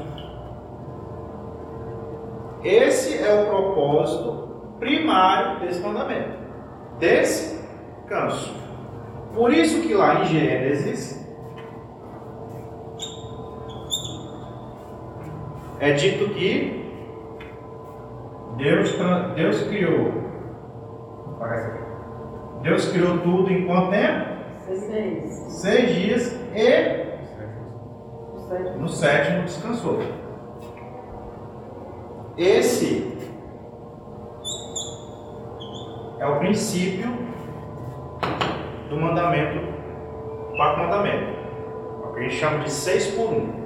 [2.64, 6.36] Esse é o propósito primário desse mandamento.
[6.98, 8.63] Descanso.
[9.34, 11.28] Por isso que lá em Gênesis
[15.80, 16.84] é dito que
[18.58, 18.96] Deus,
[19.36, 20.24] Deus criou.
[22.62, 24.34] Deus criou tudo em quanto tempo?
[24.66, 25.30] Seis.
[25.50, 27.04] Seis dias e
[28.78, 30.00] no sétimo descansou.
[32.38, 33.18] Esse
[36.20, 37.23] é o princípio
[38.94, 39.60] do mandamento,
[40.56, 41.34] quarto mandamento.
[42.04, 43.64] O que a gente chama de seis por um.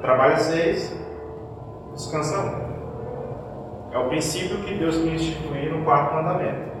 [0.00, 0.94] Trabalha seis,
[1.92, 2.64] descansa um.
[3.92, 6.74] É o princípio que Deus quis instituir no quarto mandamento.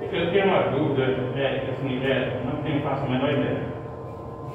[0.00, 1.02] Eu tenho uma dúvida,
[1.36, 3.62] é, assim, é, não tenho faço a menor ideia.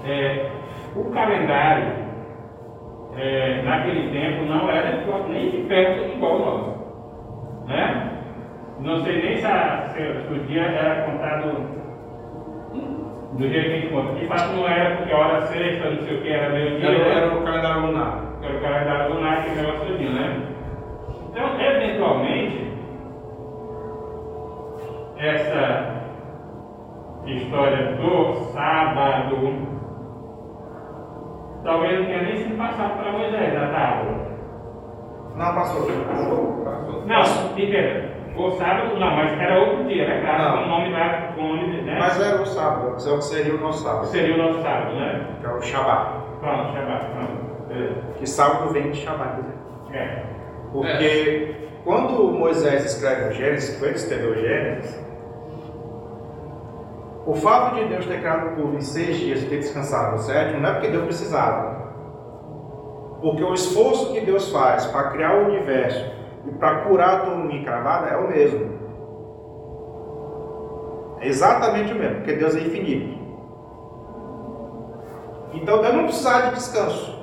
[0.05, 0.49] É,
[0.95, 1.93] o calendário,
[3.17, 6.81] é, naquele tempo, não era nem de perto igual ao nosso.
[7.67, 8.10] Né?
[8.81, 11.51] Não sei nem se, a- se- se o dia era contado
[13.37, 14.13] do jeito que a gente conta.
[14.13, 16.89] De fato, não era porque a hora sexta, não sei o que, era meio-dia.
[16.89, 17.15] Era, né?
[17.17, 18.19] era o calendário lunar.
[18.41, 20.41] Era o calendário lunar, aquele negócio todinho, né?
[21.29, 22.71] Então, eventualmente,
[25.17, 26.01] essa
[27.25, 29.53] história do sábado
[31.63, 34.31] talvez não tenha nem sido passado para Moisés a tábua.
[35.35, 35.87] Não, passou.
[35.87, 36.63] Passou.
[36.65, 37.05] Passou.
[37.05, 38.10] Não, entenda.
[38.35, 40.21] O sábado não, mas era outro dia, né?
[40.21, 40.57] Claro, Não.
[40.57, 41.97] com o nome lá, com o nome, né?
[41.99, 44.05] Mas era o sábado, é o que seria o nosso sábado.
[44.07, 45.27] Seria o nosso sábado, né?
[45.41, 46.11] Que é o Shabat.
[46.39, 47.67] Pronto, Shabbat, pronto.
[47.67, 47.95] Beleza.
[48.17, 49.35] Que sábado vem de Shabat.
[49.35, 49.57] quer dizer.
[49.93, 50.23] É.
[50.71, 55.05] Porque quando Moisés escreve o Gênesis, quando ele escreveu o Gênesis,
[57.25, 60.61] o fato de Deus ter criado tudo em seis dias e ter descansado no sétimo
[60.61, 61.81] não é porque Deus precisava.
[63.21, 67.53] Porque o esforço que Deus faz para criar o universo e para curar a tua
[67.53, 68.81] encravada é o mesmo.
[71.19, 73.19] É exatamente o mesmo, porque Deus é infinito.
[75.53, 77.21] Então Deus não precisava de descanso.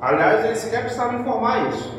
[0.00, 1.98] Aliás, ele sequer precisava informar isso.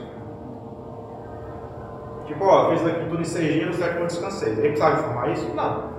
[2.25, 4.49] Tipo, ó, fiz daqui tudo em seis dias, no sétimo eu descansei.
[4.49, 5.53] Ele precisava informar isso?
[5.55, 5.89] Não.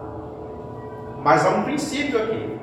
[1.22, 2.60] Mas há um princípio aqui.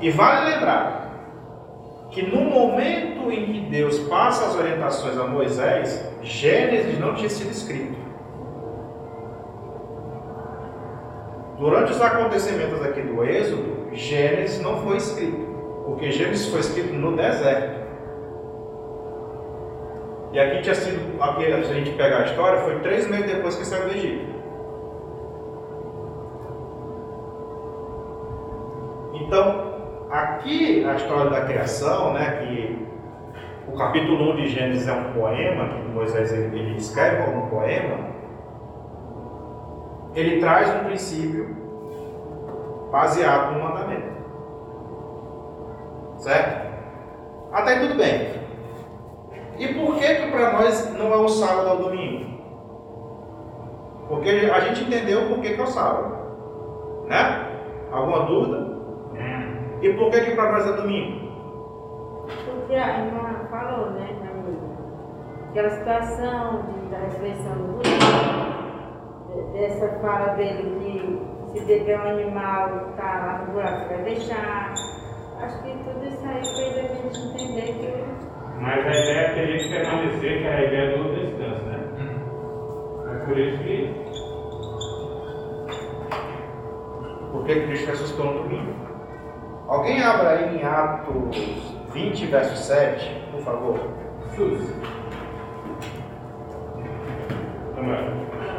[0.00, 1.01] E vale lembrar
[2.12, 7.50] que no momento em que Deus passa as orientações a Moisés, Gênesis não tinha sido
[7.50, 8.02] escrito.
[11.62, 15.46] durante os acontecimentos aqui do Êxodo, Gênesis não foi escrito,
[15.86, 17.82] porque Gênesis foi escrito no deserto.
[20.32, 23.54] E aqui tinha sido, aqui, se a gente pegar a história, foi três meses depois
[23.54, 24.32] que saiu do Egito.
[29.14, 29.71] Então,
[30.12, 32.86] aqui a história da criação, né, que
[33.66, 38.12] o capítulo 1 de Gênesis é um poema, que Moisés ele, escreve como um poema,
[40.14, 41.56] ele traz um princípio
[42.90, 44.12] baseado no mandamento.
[46.18, 46.70] Certo?
[47.50, 48.42] Até tudo bem.
[49.58, 52.32] E por que que para nós não é o sábado ou o domingo?
[54.08, 56.16] Porque a gente entendeu por que, que é o sábado.
[57.06, 57.48] Né?
[57.90, 58.61] Alguma dúvida?
[59.82, 61.32] E por que que para nós é domingo?
[62.46, 64.72] Porque a irmã falou, né, amiga?
[65.50, 70.78] Aquela situação de, da ressurreição do de- dessa fala dele
[71.52, 74.72] que se beber um animal está lá no buraco, você vai deixar.
[75.40, 79.68] Acho que tudo isso aí fez a gente entender que Mas a ideia teria que
[79.70, 81.78] permanecer, que é a ideia do descanso, né?
[83.10, 84.02] É por isso que
[87.32, 88.81] Por que Cristo ressuscitou no domingo?
[89.68, 91.36] Alguém abra aí em Atos
[91.92, 93.78] 20, verso 7, por favor.
[94.34, 94.72] SUS.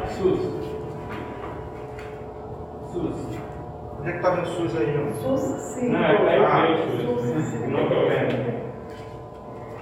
[0.08, 0.40] SUS.
[2.92, 3.38] SUS.
[3.98, 5.12] Onde é que está vendo SUS aí, irmão?
[5.12, 5.40] SUS,
[5.74, 5.88] sim.
[5.90, 7.60] Não, é Ah, o SUS.
[7.68, 8.64] Não estou vendo.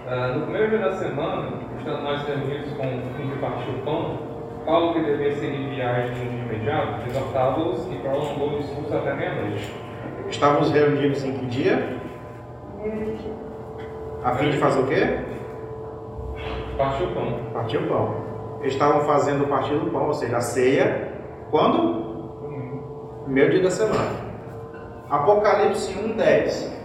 [0.09, 3.83] Ah, no primeiro dia da semana, estando nós reunidos com o fim de partir o
[3.85, 4.18] pão,
[4.64, 9.75] Paulo, que devia ser em viagem de imediato, exortava-os e prolongou o discurso até meia-noite.
[10.33, 12.01] Estávamos reunidos em que dia?
[14.24, 15.18] A fim de fazer o quê?
[16.76, 17.39] Partiu o pão.
[17.53, 18.14] Partir o pão.
[18.61, 21.12] Eles estavam fazendo o partir do pão, ou seja, a ceia.
[21.51, 22.03] Quando?
[23.24, 24.11] Primeiro dia da semana.
[25.11, 26.83] Apocalipse 1, 10.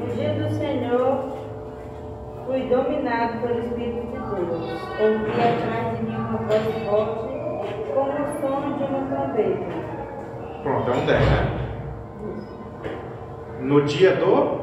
[0.00, 1.28] No dia do Senhor,
[2.46, 4.64] fui dominado pelo Espírito de Deus.
[4.98, 7.28] Ouvi atrás de mim uma voz forte,
[7.92, 9.70] como o som de uma trombeta.
[11.06, 11.60] 10, né?
[13.60, 14.60] No dia do.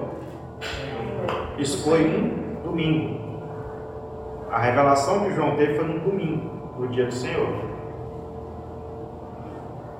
[1.57, 3.17] Isso foi um domingo.
[4.51, 7.47] A revelação que João teve foi no domingo, no dia do Senhor.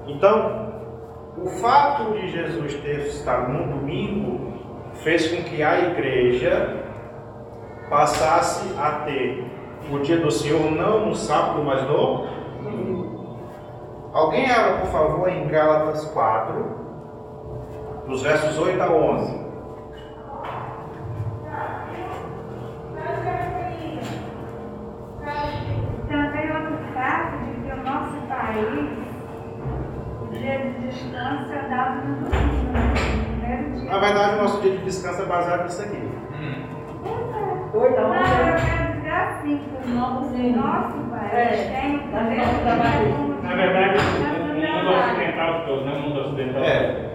[0.08, 0.68] Então,
[1.38, 4.54] o fato de Jesus ter ressuscitado no domingo
[5.04, 6.84] fez com que a igreja
[7.90, 9.46] passasse a ter
[9.92, 12.37] o dia do Senhor não no sábado, mas no.
[14.14, 16.66] Alguém abra, por favor, em Gálatas 4,
[18.08, 19.48] dos versos 8 a 11.
[26.08, 28.98] Também outro fato de que o nosso país,
[30.22, 32.94] o dia de descanso é dado no domingo, né?
[33.40, 33.92] Primeiro dia.
[33.92, 36.10] Na verdade, o nosso dia de descanso é baseado nisso aqui.
[37.74, 38.66] Oi, tá Não, eu onde?
[38.66, 44.54] quero dizer assim, que o nosso, país É, tem o nós Na verdade, o do
[44.54, 45.94] mundo ocidental todo, né?
[45.96, 46.64] O mundo ocidental.
[46.64, 47.08] É,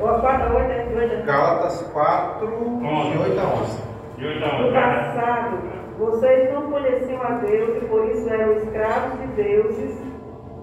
[0.00, 3.82] O 4 8 é 8 Gálatas 4, de 8 a 11.
[4.16, 4.72] De hoje a No ontem.
[4.72, 5.58] passado,
[5.98, 10.00] vocês não conheciam a Deus e por isso eram escravos de deuses,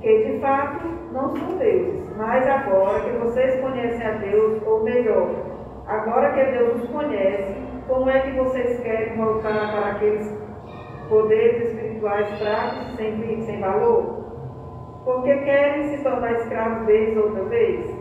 [0.01, 2.03] que de fato não são deuses.
[2.17, 5.27] Mas agora que vocês conhecem a Deus, ou melhor,
[5.87, 7.55] agora que Deus os conhece,
[7.87, 10.33] como é que vocês querem voltar para aqueles
[11.09, 14.14] poderes espirituais fracos, sem, sem valor?
[15.05, 17.95] Porque querem se tornar escravos deles outra vez?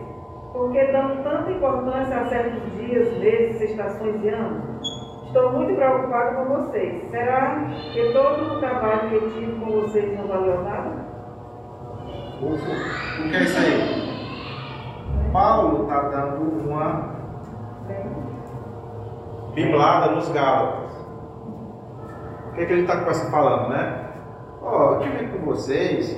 [0.51, 4.63] Porque dão tanta importância a certos dias, meses, estações e anos?
[5.27, 7.07] Estou muito preocupado com vocês.
[7.11, 11.05] Será que todo o trabalho que tive com vocês não valeu nada?
[12.41, 15.31] O, que é isso aí?
[15.31, 17.15] Paulo está dando uma
[19.53, 20.91] biblada nos Gálatas.
[22.47, 24.09] O que, é que ele está falando, né?
[24.61, 26.17] Ó, eu tive com vocês,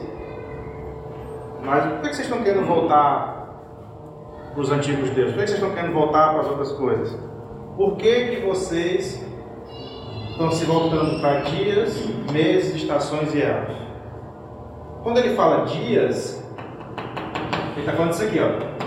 [1.67, 3.45] mas por que, vocês estão querendo voltar
[4.53, 5.33] para os antigos deuses?
[5.33, 7.19] Por que, vocês estão querendo voltar para as outras coisas?
[7.75, 9.21] Por que, que vocês
[10.29, 13.75] estão se voltando para dias, meses, estações e anos?
[15.03, 16.41] Quando ele fala dias,
[17.73, 18.77] ele está falando isso aqui, ó.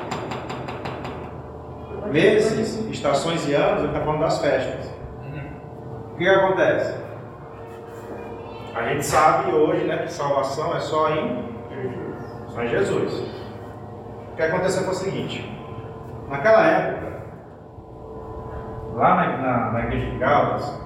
[2.09, 4.91] Meses, estações e anos, ele está falando das festas.
[6.12, 6.99] O que, que acontece?
[8.74, 11.59] A gente sabe hoje né, que salvação é só em,
[12.64, 13.12] em Jesus.
[14.32, 15.61] O que aconteceu foi o seguinte:
[16.28, 17.22] Naquela época,
[18.94, 20.80] lá na, na, na igreja de Gálatas,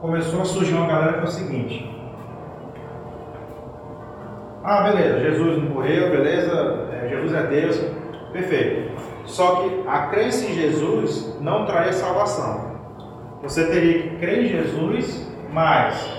[0.00, 1.98] começou a surgir uma galera que é o seguinte.
[4.64, 7.78] Ah, beleza, Jesus não morreu, beleza, é, Jesus é Deus,
[8.32, 8.90] perfeito.
[9.24, 12.68] Só que a crença em Jesus não traz salvação.
[13.42, 16.18] Você teria que crer em Jesus, mas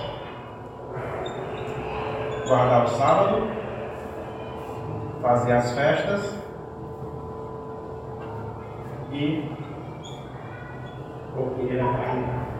[2.48, 3.46] guardar o sábado,
[5.20, 6.38] fazer as festas
[9.12, 9.50] e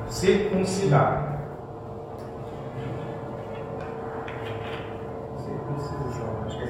[0.06, 1.40] circuncidar.
[5.36, 6.62] Circuncisão, que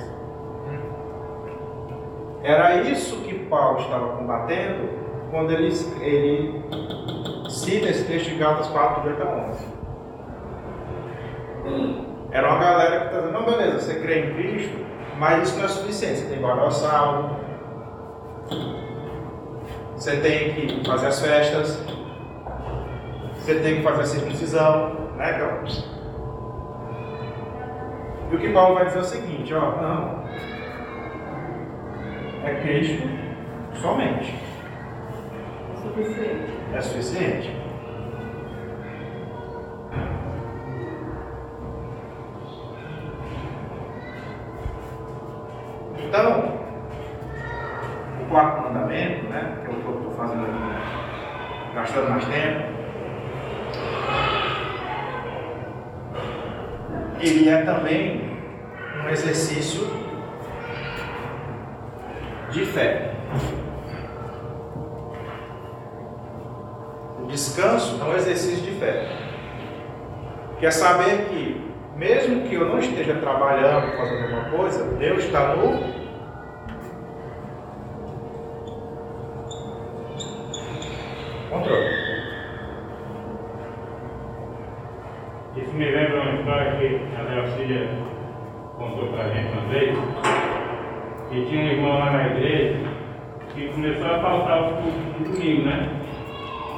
[2.47, 2.53] é.
[2.53, 4.89] Era isso que Paulo estava combatendo
[5.31, 6.65] quando ele, ele
[7.49, 9.81] cita esse texto de Gálatas 4, 8 a 11.
[12.33, 14.90] Era uma galera que está dizendo, não, beleza, você crê em Cristo,
[15.21, 16.21] mas isso não é suficiente.
[16.21, 17.37] Você tem que guardar o sábado,
[19.95, 21.85] você tem que fazer as festas,
[23.35, 25.63] você tem que fazer a circuncisão, né, Cal?
[28.33, 30.25] E o que Paulo vai dizer é o seguinte, ó, não.
[32.43, 33.07] É Cristo
[33.79, 34.35] somente.
[35.75, 36.53] É suficiente.
[36.73, 37.61] É suficiente.
[46.11, 46.59] Então,
[48.21, 52.65] o quarto mandamento, né, que é eu estou fazendo aqui, gastando mais tempo,
[57.21, 58.29] ele é também
[59.05, 59.87] um exercício
[62.51, 63.15] de fé.
[67.21, 69.07] O descanso é um exercício de fé.
[70.71, 71.61] Quer saber que,
[71.97, 75.73] mesmo que eu não esteja trabalhando, fazendo alguma coisa, Deus está no
[81.51, 81.91] controle.
[85.57, 87.89] Isso me lembra uma história que a Delcília
[88.79, 89.99] contou pra gente uma vez,
[91.31, 92.79] que tinha um irmão lá na igreja
[93.53, 96.01] que começou a faltar os cultos de domingo, né?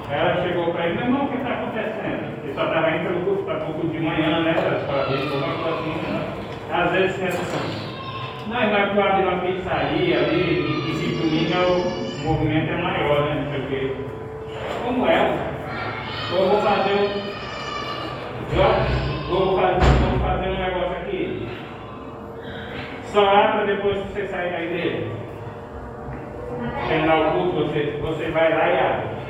[0.09, 2.32] Aí ela chegou para ele, meu irmão, o que está acontecendo?
[2.55, 4.53] Só estava indo para culto de manhã, né?
[4.53, 6.32] Da escola dele, alguma coisa assim, né?
[6.70, 7.92] Às vezes assim,
[8.48, 12.70] não, mas porque eu abri uma pizzaria ali, e, e de domingo é o movimento
[12.70, 13.66] é maior, né?
[13.68, 13.96] Quê.
[14.84, 15.53] Como é?
[16.32, 17.32] Eu vou fazer um.
[19.28, 19.80] Vou fazer,
[20.11, 21.48] vou fazer um negócio aqui.
[23.05, 25.07] Só abra depois que você sair da igreja.
[26.88, 29.22] Terminar o culto, você, você vai lá e abre.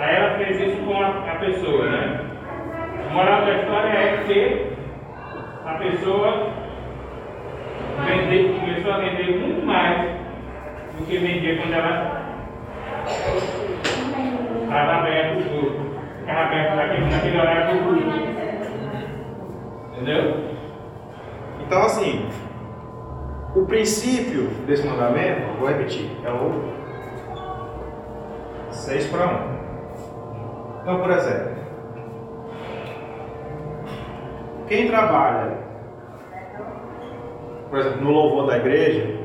[0.00, 2.20] Aí ela fez isso com a, pessoa, né?
[3.06, 4.72] A moral da história é que
[5.66, 6.52] a pessoa
[8.06, 10.10] vende, começou a vender muito mais
[10.96, 12.18] do que vendia quando ela
[14.62, 15.80] estava aberto o culto.
[16.20, 18.30] Ficava aberto naquele, naquele horário do culto.
[19.92, 20.50] Entendeu?
[21.60, 22.26] Então, assim,
[23.54, 26.72] o princípio desse mandamento, vou repetir, é o
[28.70, 29.26] 6 para
[29.56, 29.59] 1.
[30.82, 31.50] Então, por exemplo,
[34.66, 35.58] quem trabalha,
[37.68, 39.20] por exemplo, no louvor da igreja,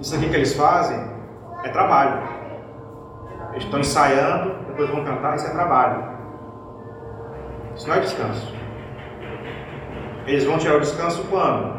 [0.00, 0.98] isso aqui que eles fazem
[1.64, 2.22] é trabalho.
[3.52, 6.04] Eles estão ensaiando, depois vão cantar, isso é trabalho.
[7.74, 8.54] Isso não é descanso.
[10.26, 11.74] Eles vão tirar o descanso quando?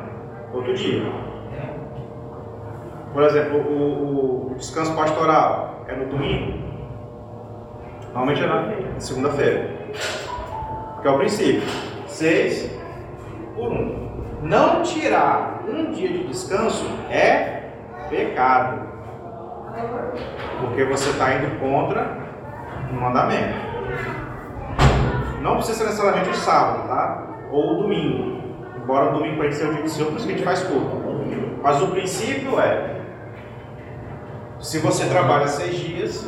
[0.53, 1.03] Outro dia.
[3.13, 6.64] Por exemplo, o, o descanso pastoral é no domingo?
[8.15, 9.75] Normalmente é na segunda-feira.
[11.01, 11.63] Que é o princípio.
[12.07, 12.71] Seis
[13.53, 14.23] por um.
[14.41, 17.71] Não tirar um dia de descanso é
[18.09, 18.87] pecado.
[20.61, 22.17] Porque você está indo contra
[22.89, 23.53] um mandamento.
[25.41, 27.27] Não precisa ser necessariamente o sábado, tá?
[27.51, 28.41] Ou o domingo.
[28.81, 30.63] Embora o domingo pode ser o dia de Senhor, por isso que a gente faz
[30.63, 31.01] culto.
[31.61, 33.01] Mas o princípio é:
[34.61, 36.25] se você trabalha seis dias,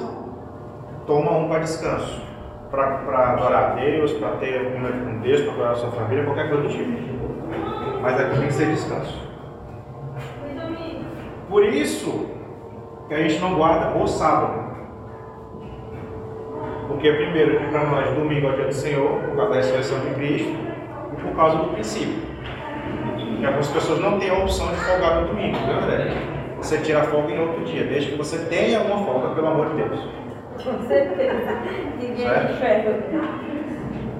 [1.07, 2.21] toma um para descanso.
[2.69, 6.25] Para adorar a Deus, para ter um momento com Deus, para adorar a sua família,
[6.25, 7.17] qualquer coisa do tipo.
[8.01, 9.27] Mas aqui tem que ser descanso.
[11.49, 12.29] Por isso
[13.07, 14.67] que a gente não guarda o sábado.
[16.89, 19.99] Porque primeiro que para nós domingo é o dia do Senhor, por causa da ressurreição
[19.99, 20.55] de Cristo,
[21.13, 22.27] e por causa do princípio.
[23.39, 26.11] Que algumas pessoas não têm a opção de folgar no domingo, viu André?
[26.57, 29.69] Você tira a folga em outro dia, desde que você tenha uma folga, pelo amor
[29.69, 30.26] de Deus.
[30.63, 31.59] Com certeza.
[31.99, 32.99] Ninguém enxerga.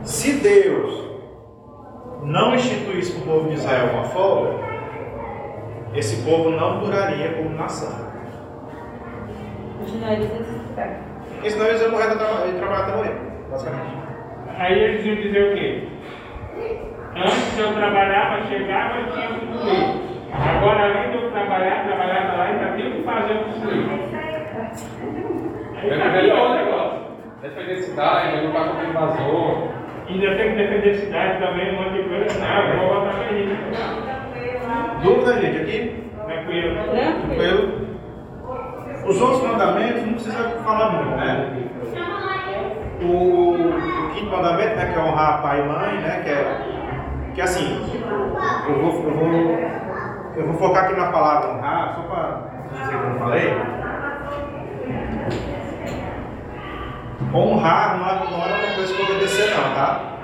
[0.03, 1.07] Se Deus
[2.23, 4.53] não instituísse para o povo de Israel uma folga,
[5.95, 8.07] esse povo não duraria como nação.
[9.85, 10.33] Senão eles se
[11.33, 12.17] Porque senão eles iam morrer de
[12.57, 13.15] trabalhar até morrer,
[13.49, 13.97] basicamente.
[14.57, 15.87] Aí eles iam dizer o quê?
[17.15, 20.07] Antes eu trabalhava, chegava e tinha que comer.
[20.33, 23.51] Agora, além de eu trabalhar, trabalhava lá e ainda tenho que fazer o que
[25.81, 26.99] pior o negócio.
[27.41, 29.67] Defender cidade, lutar contra o invasor.
[30.09, 32.39] Ainda tem que defender a cidade também, um monte de coisa.
[32.39, 33.57] Não, eu vou botar pra gente.
[35.03, 36.11] Dúvida, gente, aqui?
[36.25, 36.75] Tranquilo.
[37.27, 37.87] Tranquilo.
[39.05, 41.53] Os outros mandamentos não precisa falar muito, né?
[43.01, 47.41] O, o quinto mandamento, né, que é honrar pai e mãe, né, que é, que
[47.41, 47.79] é assim,
[48.67, 49.59] eu vou, eu, vou,
[50.35, 53.86] eu vou focar aqui na palavra honrar, só para dizer como eu falei.
[57.33, 60.17] Honrar não é, não é uma coisa que obedecer não, tá?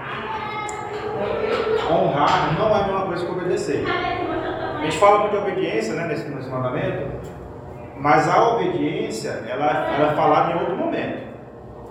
[1.92, 3.86] Honrar não é a mesma coisa que obedecer.
[3.88, 7.08] A gente fala muito de obediência né, nesse, nesse mandamento,
[7.98, 11.24] mas a obediência ela, ela é falada em outro momento.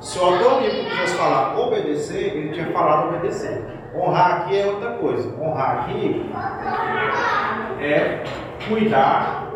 [0.00, 3.62] Se o autor bíblico quisesse falar obedecer, ele tinha falado obedecer.
[3.94, 5.32] Honrar aqui é outra coisa.
[5.40, 6.30] Honrar aqui
[7.80, 8.24] é
[8.68, 9.52] cuidar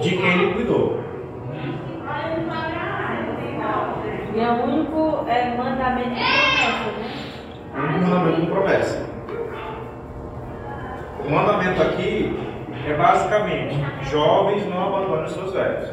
[0.00, 0.97] de quem ele cuidou.
[4.38, 7.10] E é o único é, mandamento de promessa, né?
[7.74, 9.06] O único mandamento com promessa.
[11.26, 12.38] O mandamento aqui
[12.86, 15.92] é basicamente: jovens não abandonem os seus velhos.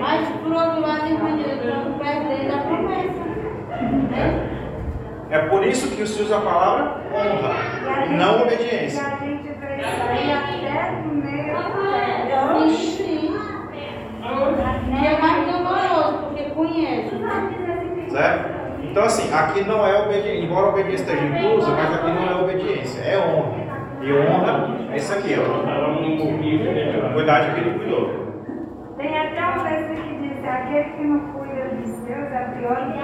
[0.00, 3.20] Mas por outro lado, eles estão perdendo a promessa.
[4.10, 4.48] Né?
[5.30, 9.02] É por isso que se usa a palavra honra, não obediência.
[9.62, 11.52] Aí até no meio.
[15.04, 17.16] É mais doloroso, porque conhece.
[18.10, 18.62] Certo?
[18.82, 22.42] Então, assim, aqui não é obediência, embora a obediência esteja inclusa, mas aqui não é
[22.42, 23.62] obediência, é honra.
[24.02, 25.44] E honra é isso aqui, ó.
[27.14, 28.22] Cuidar de quem ele cuidou.
[28.98, 32.92] Tem até um texto que diz: aquele que não cuida dos seus é pior do
[32.92, 32.98] que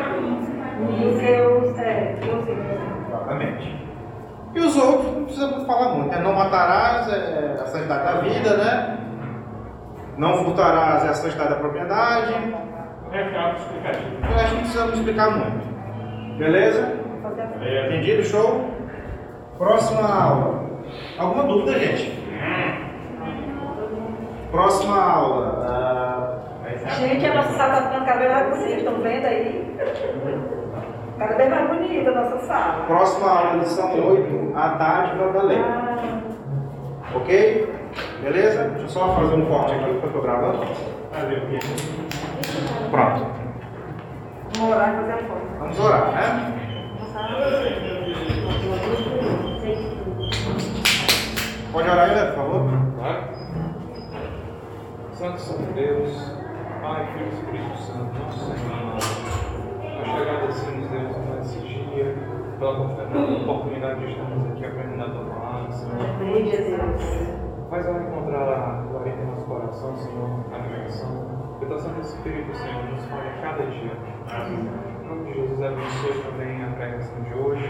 [1.24, 1.78] é, os
[3.08, 3.87] Exatamente.
[4.54, 6.18] E os outros não precisa muito falar muito, né?
[6.22, 8.98] Não matarás é a santidade da vida, né?
[10.16, 12.32] Não furtarás é a santidade da propriedade.
[13.12, 14.16] É auto-explicativo.
[14.22, 16.38] Eu acho que não precisamos explicar muito.
[16.38, 16.92] Beleza?
[17.60, 18.24] É, Entendido?
[18.24, 18.70] Show?
[19.58, 20.68] Próxima aula.
[21.18, 22.18] Alguma dúvida, gente?
[24.50, 25.66] Próxima aula.
[25.68, 26.38] ah,
[26.98, 29.78] Gente, a nossa sala está ficando mais bonita, estão vendo aí?
[31.18, 32.84] Cada vez mais bonita a nossa sala.
[32.86, 35.58] próxima aula, lição 8, a dádiva da lei.
[37.14, 37.74] Ok?
[38.22, 38.64] Beleza?
[38.68, 40.58] Deixa eu só fazer um corte aqui porque eu estou gravando.
[42.90, 43.26] Pronto.
[44.56, 45.58] Vamos orar e fazer a foto.
[45.58, 46.54] Vamos orar, né?
[51.72, 52.70] Pode orar aí, por favor?
[52.96, 53.24] Claro.
[55.12, 56.32] Santo Santo Deus,
[56.80, 59.27] Pai, Filho e Espírito Santo, nosso Senhor.
[60.08, 62.16] Nós te agradecemos, Deus, por esse dia,
[62.58, 66.00] pela oportunidade de estarmos aqui aprendendo a tua palavra, Senhor.
[66.00, 67.38] Amém, Jesus.
[67.68, 71.58] Faz ela encontrar a glória em nosso coração, Senhor, a negação.
[71.58, 73.92] Que o teu Santo Espírito, Senhor, nos fale a cada dia.
[74.48, 77.68] Em nome de Jesus, abençoe também a pregação de hoje.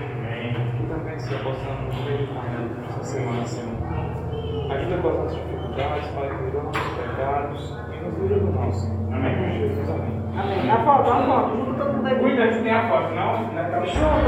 [0.79, 2.45] Que também, Senhor, possamos meditar
[2.81, 3.77] nessa semana, Senhor.
[4.71, 8.97] Ajuda com as nossas dificuldades, Pai, perdoa nossos pecados e nos livra do mal, Senhor.
[9.09, 10.18] Em nome de Jesus, amém.
[10.39, 10.71] Amém.
[10.71, 11.75] A foto, a foto.
[11.77, 12.21] Todo mundo.
[12.21, 13.85] Cuida se tem a foto, não?
[13.87, 14.19] Junto.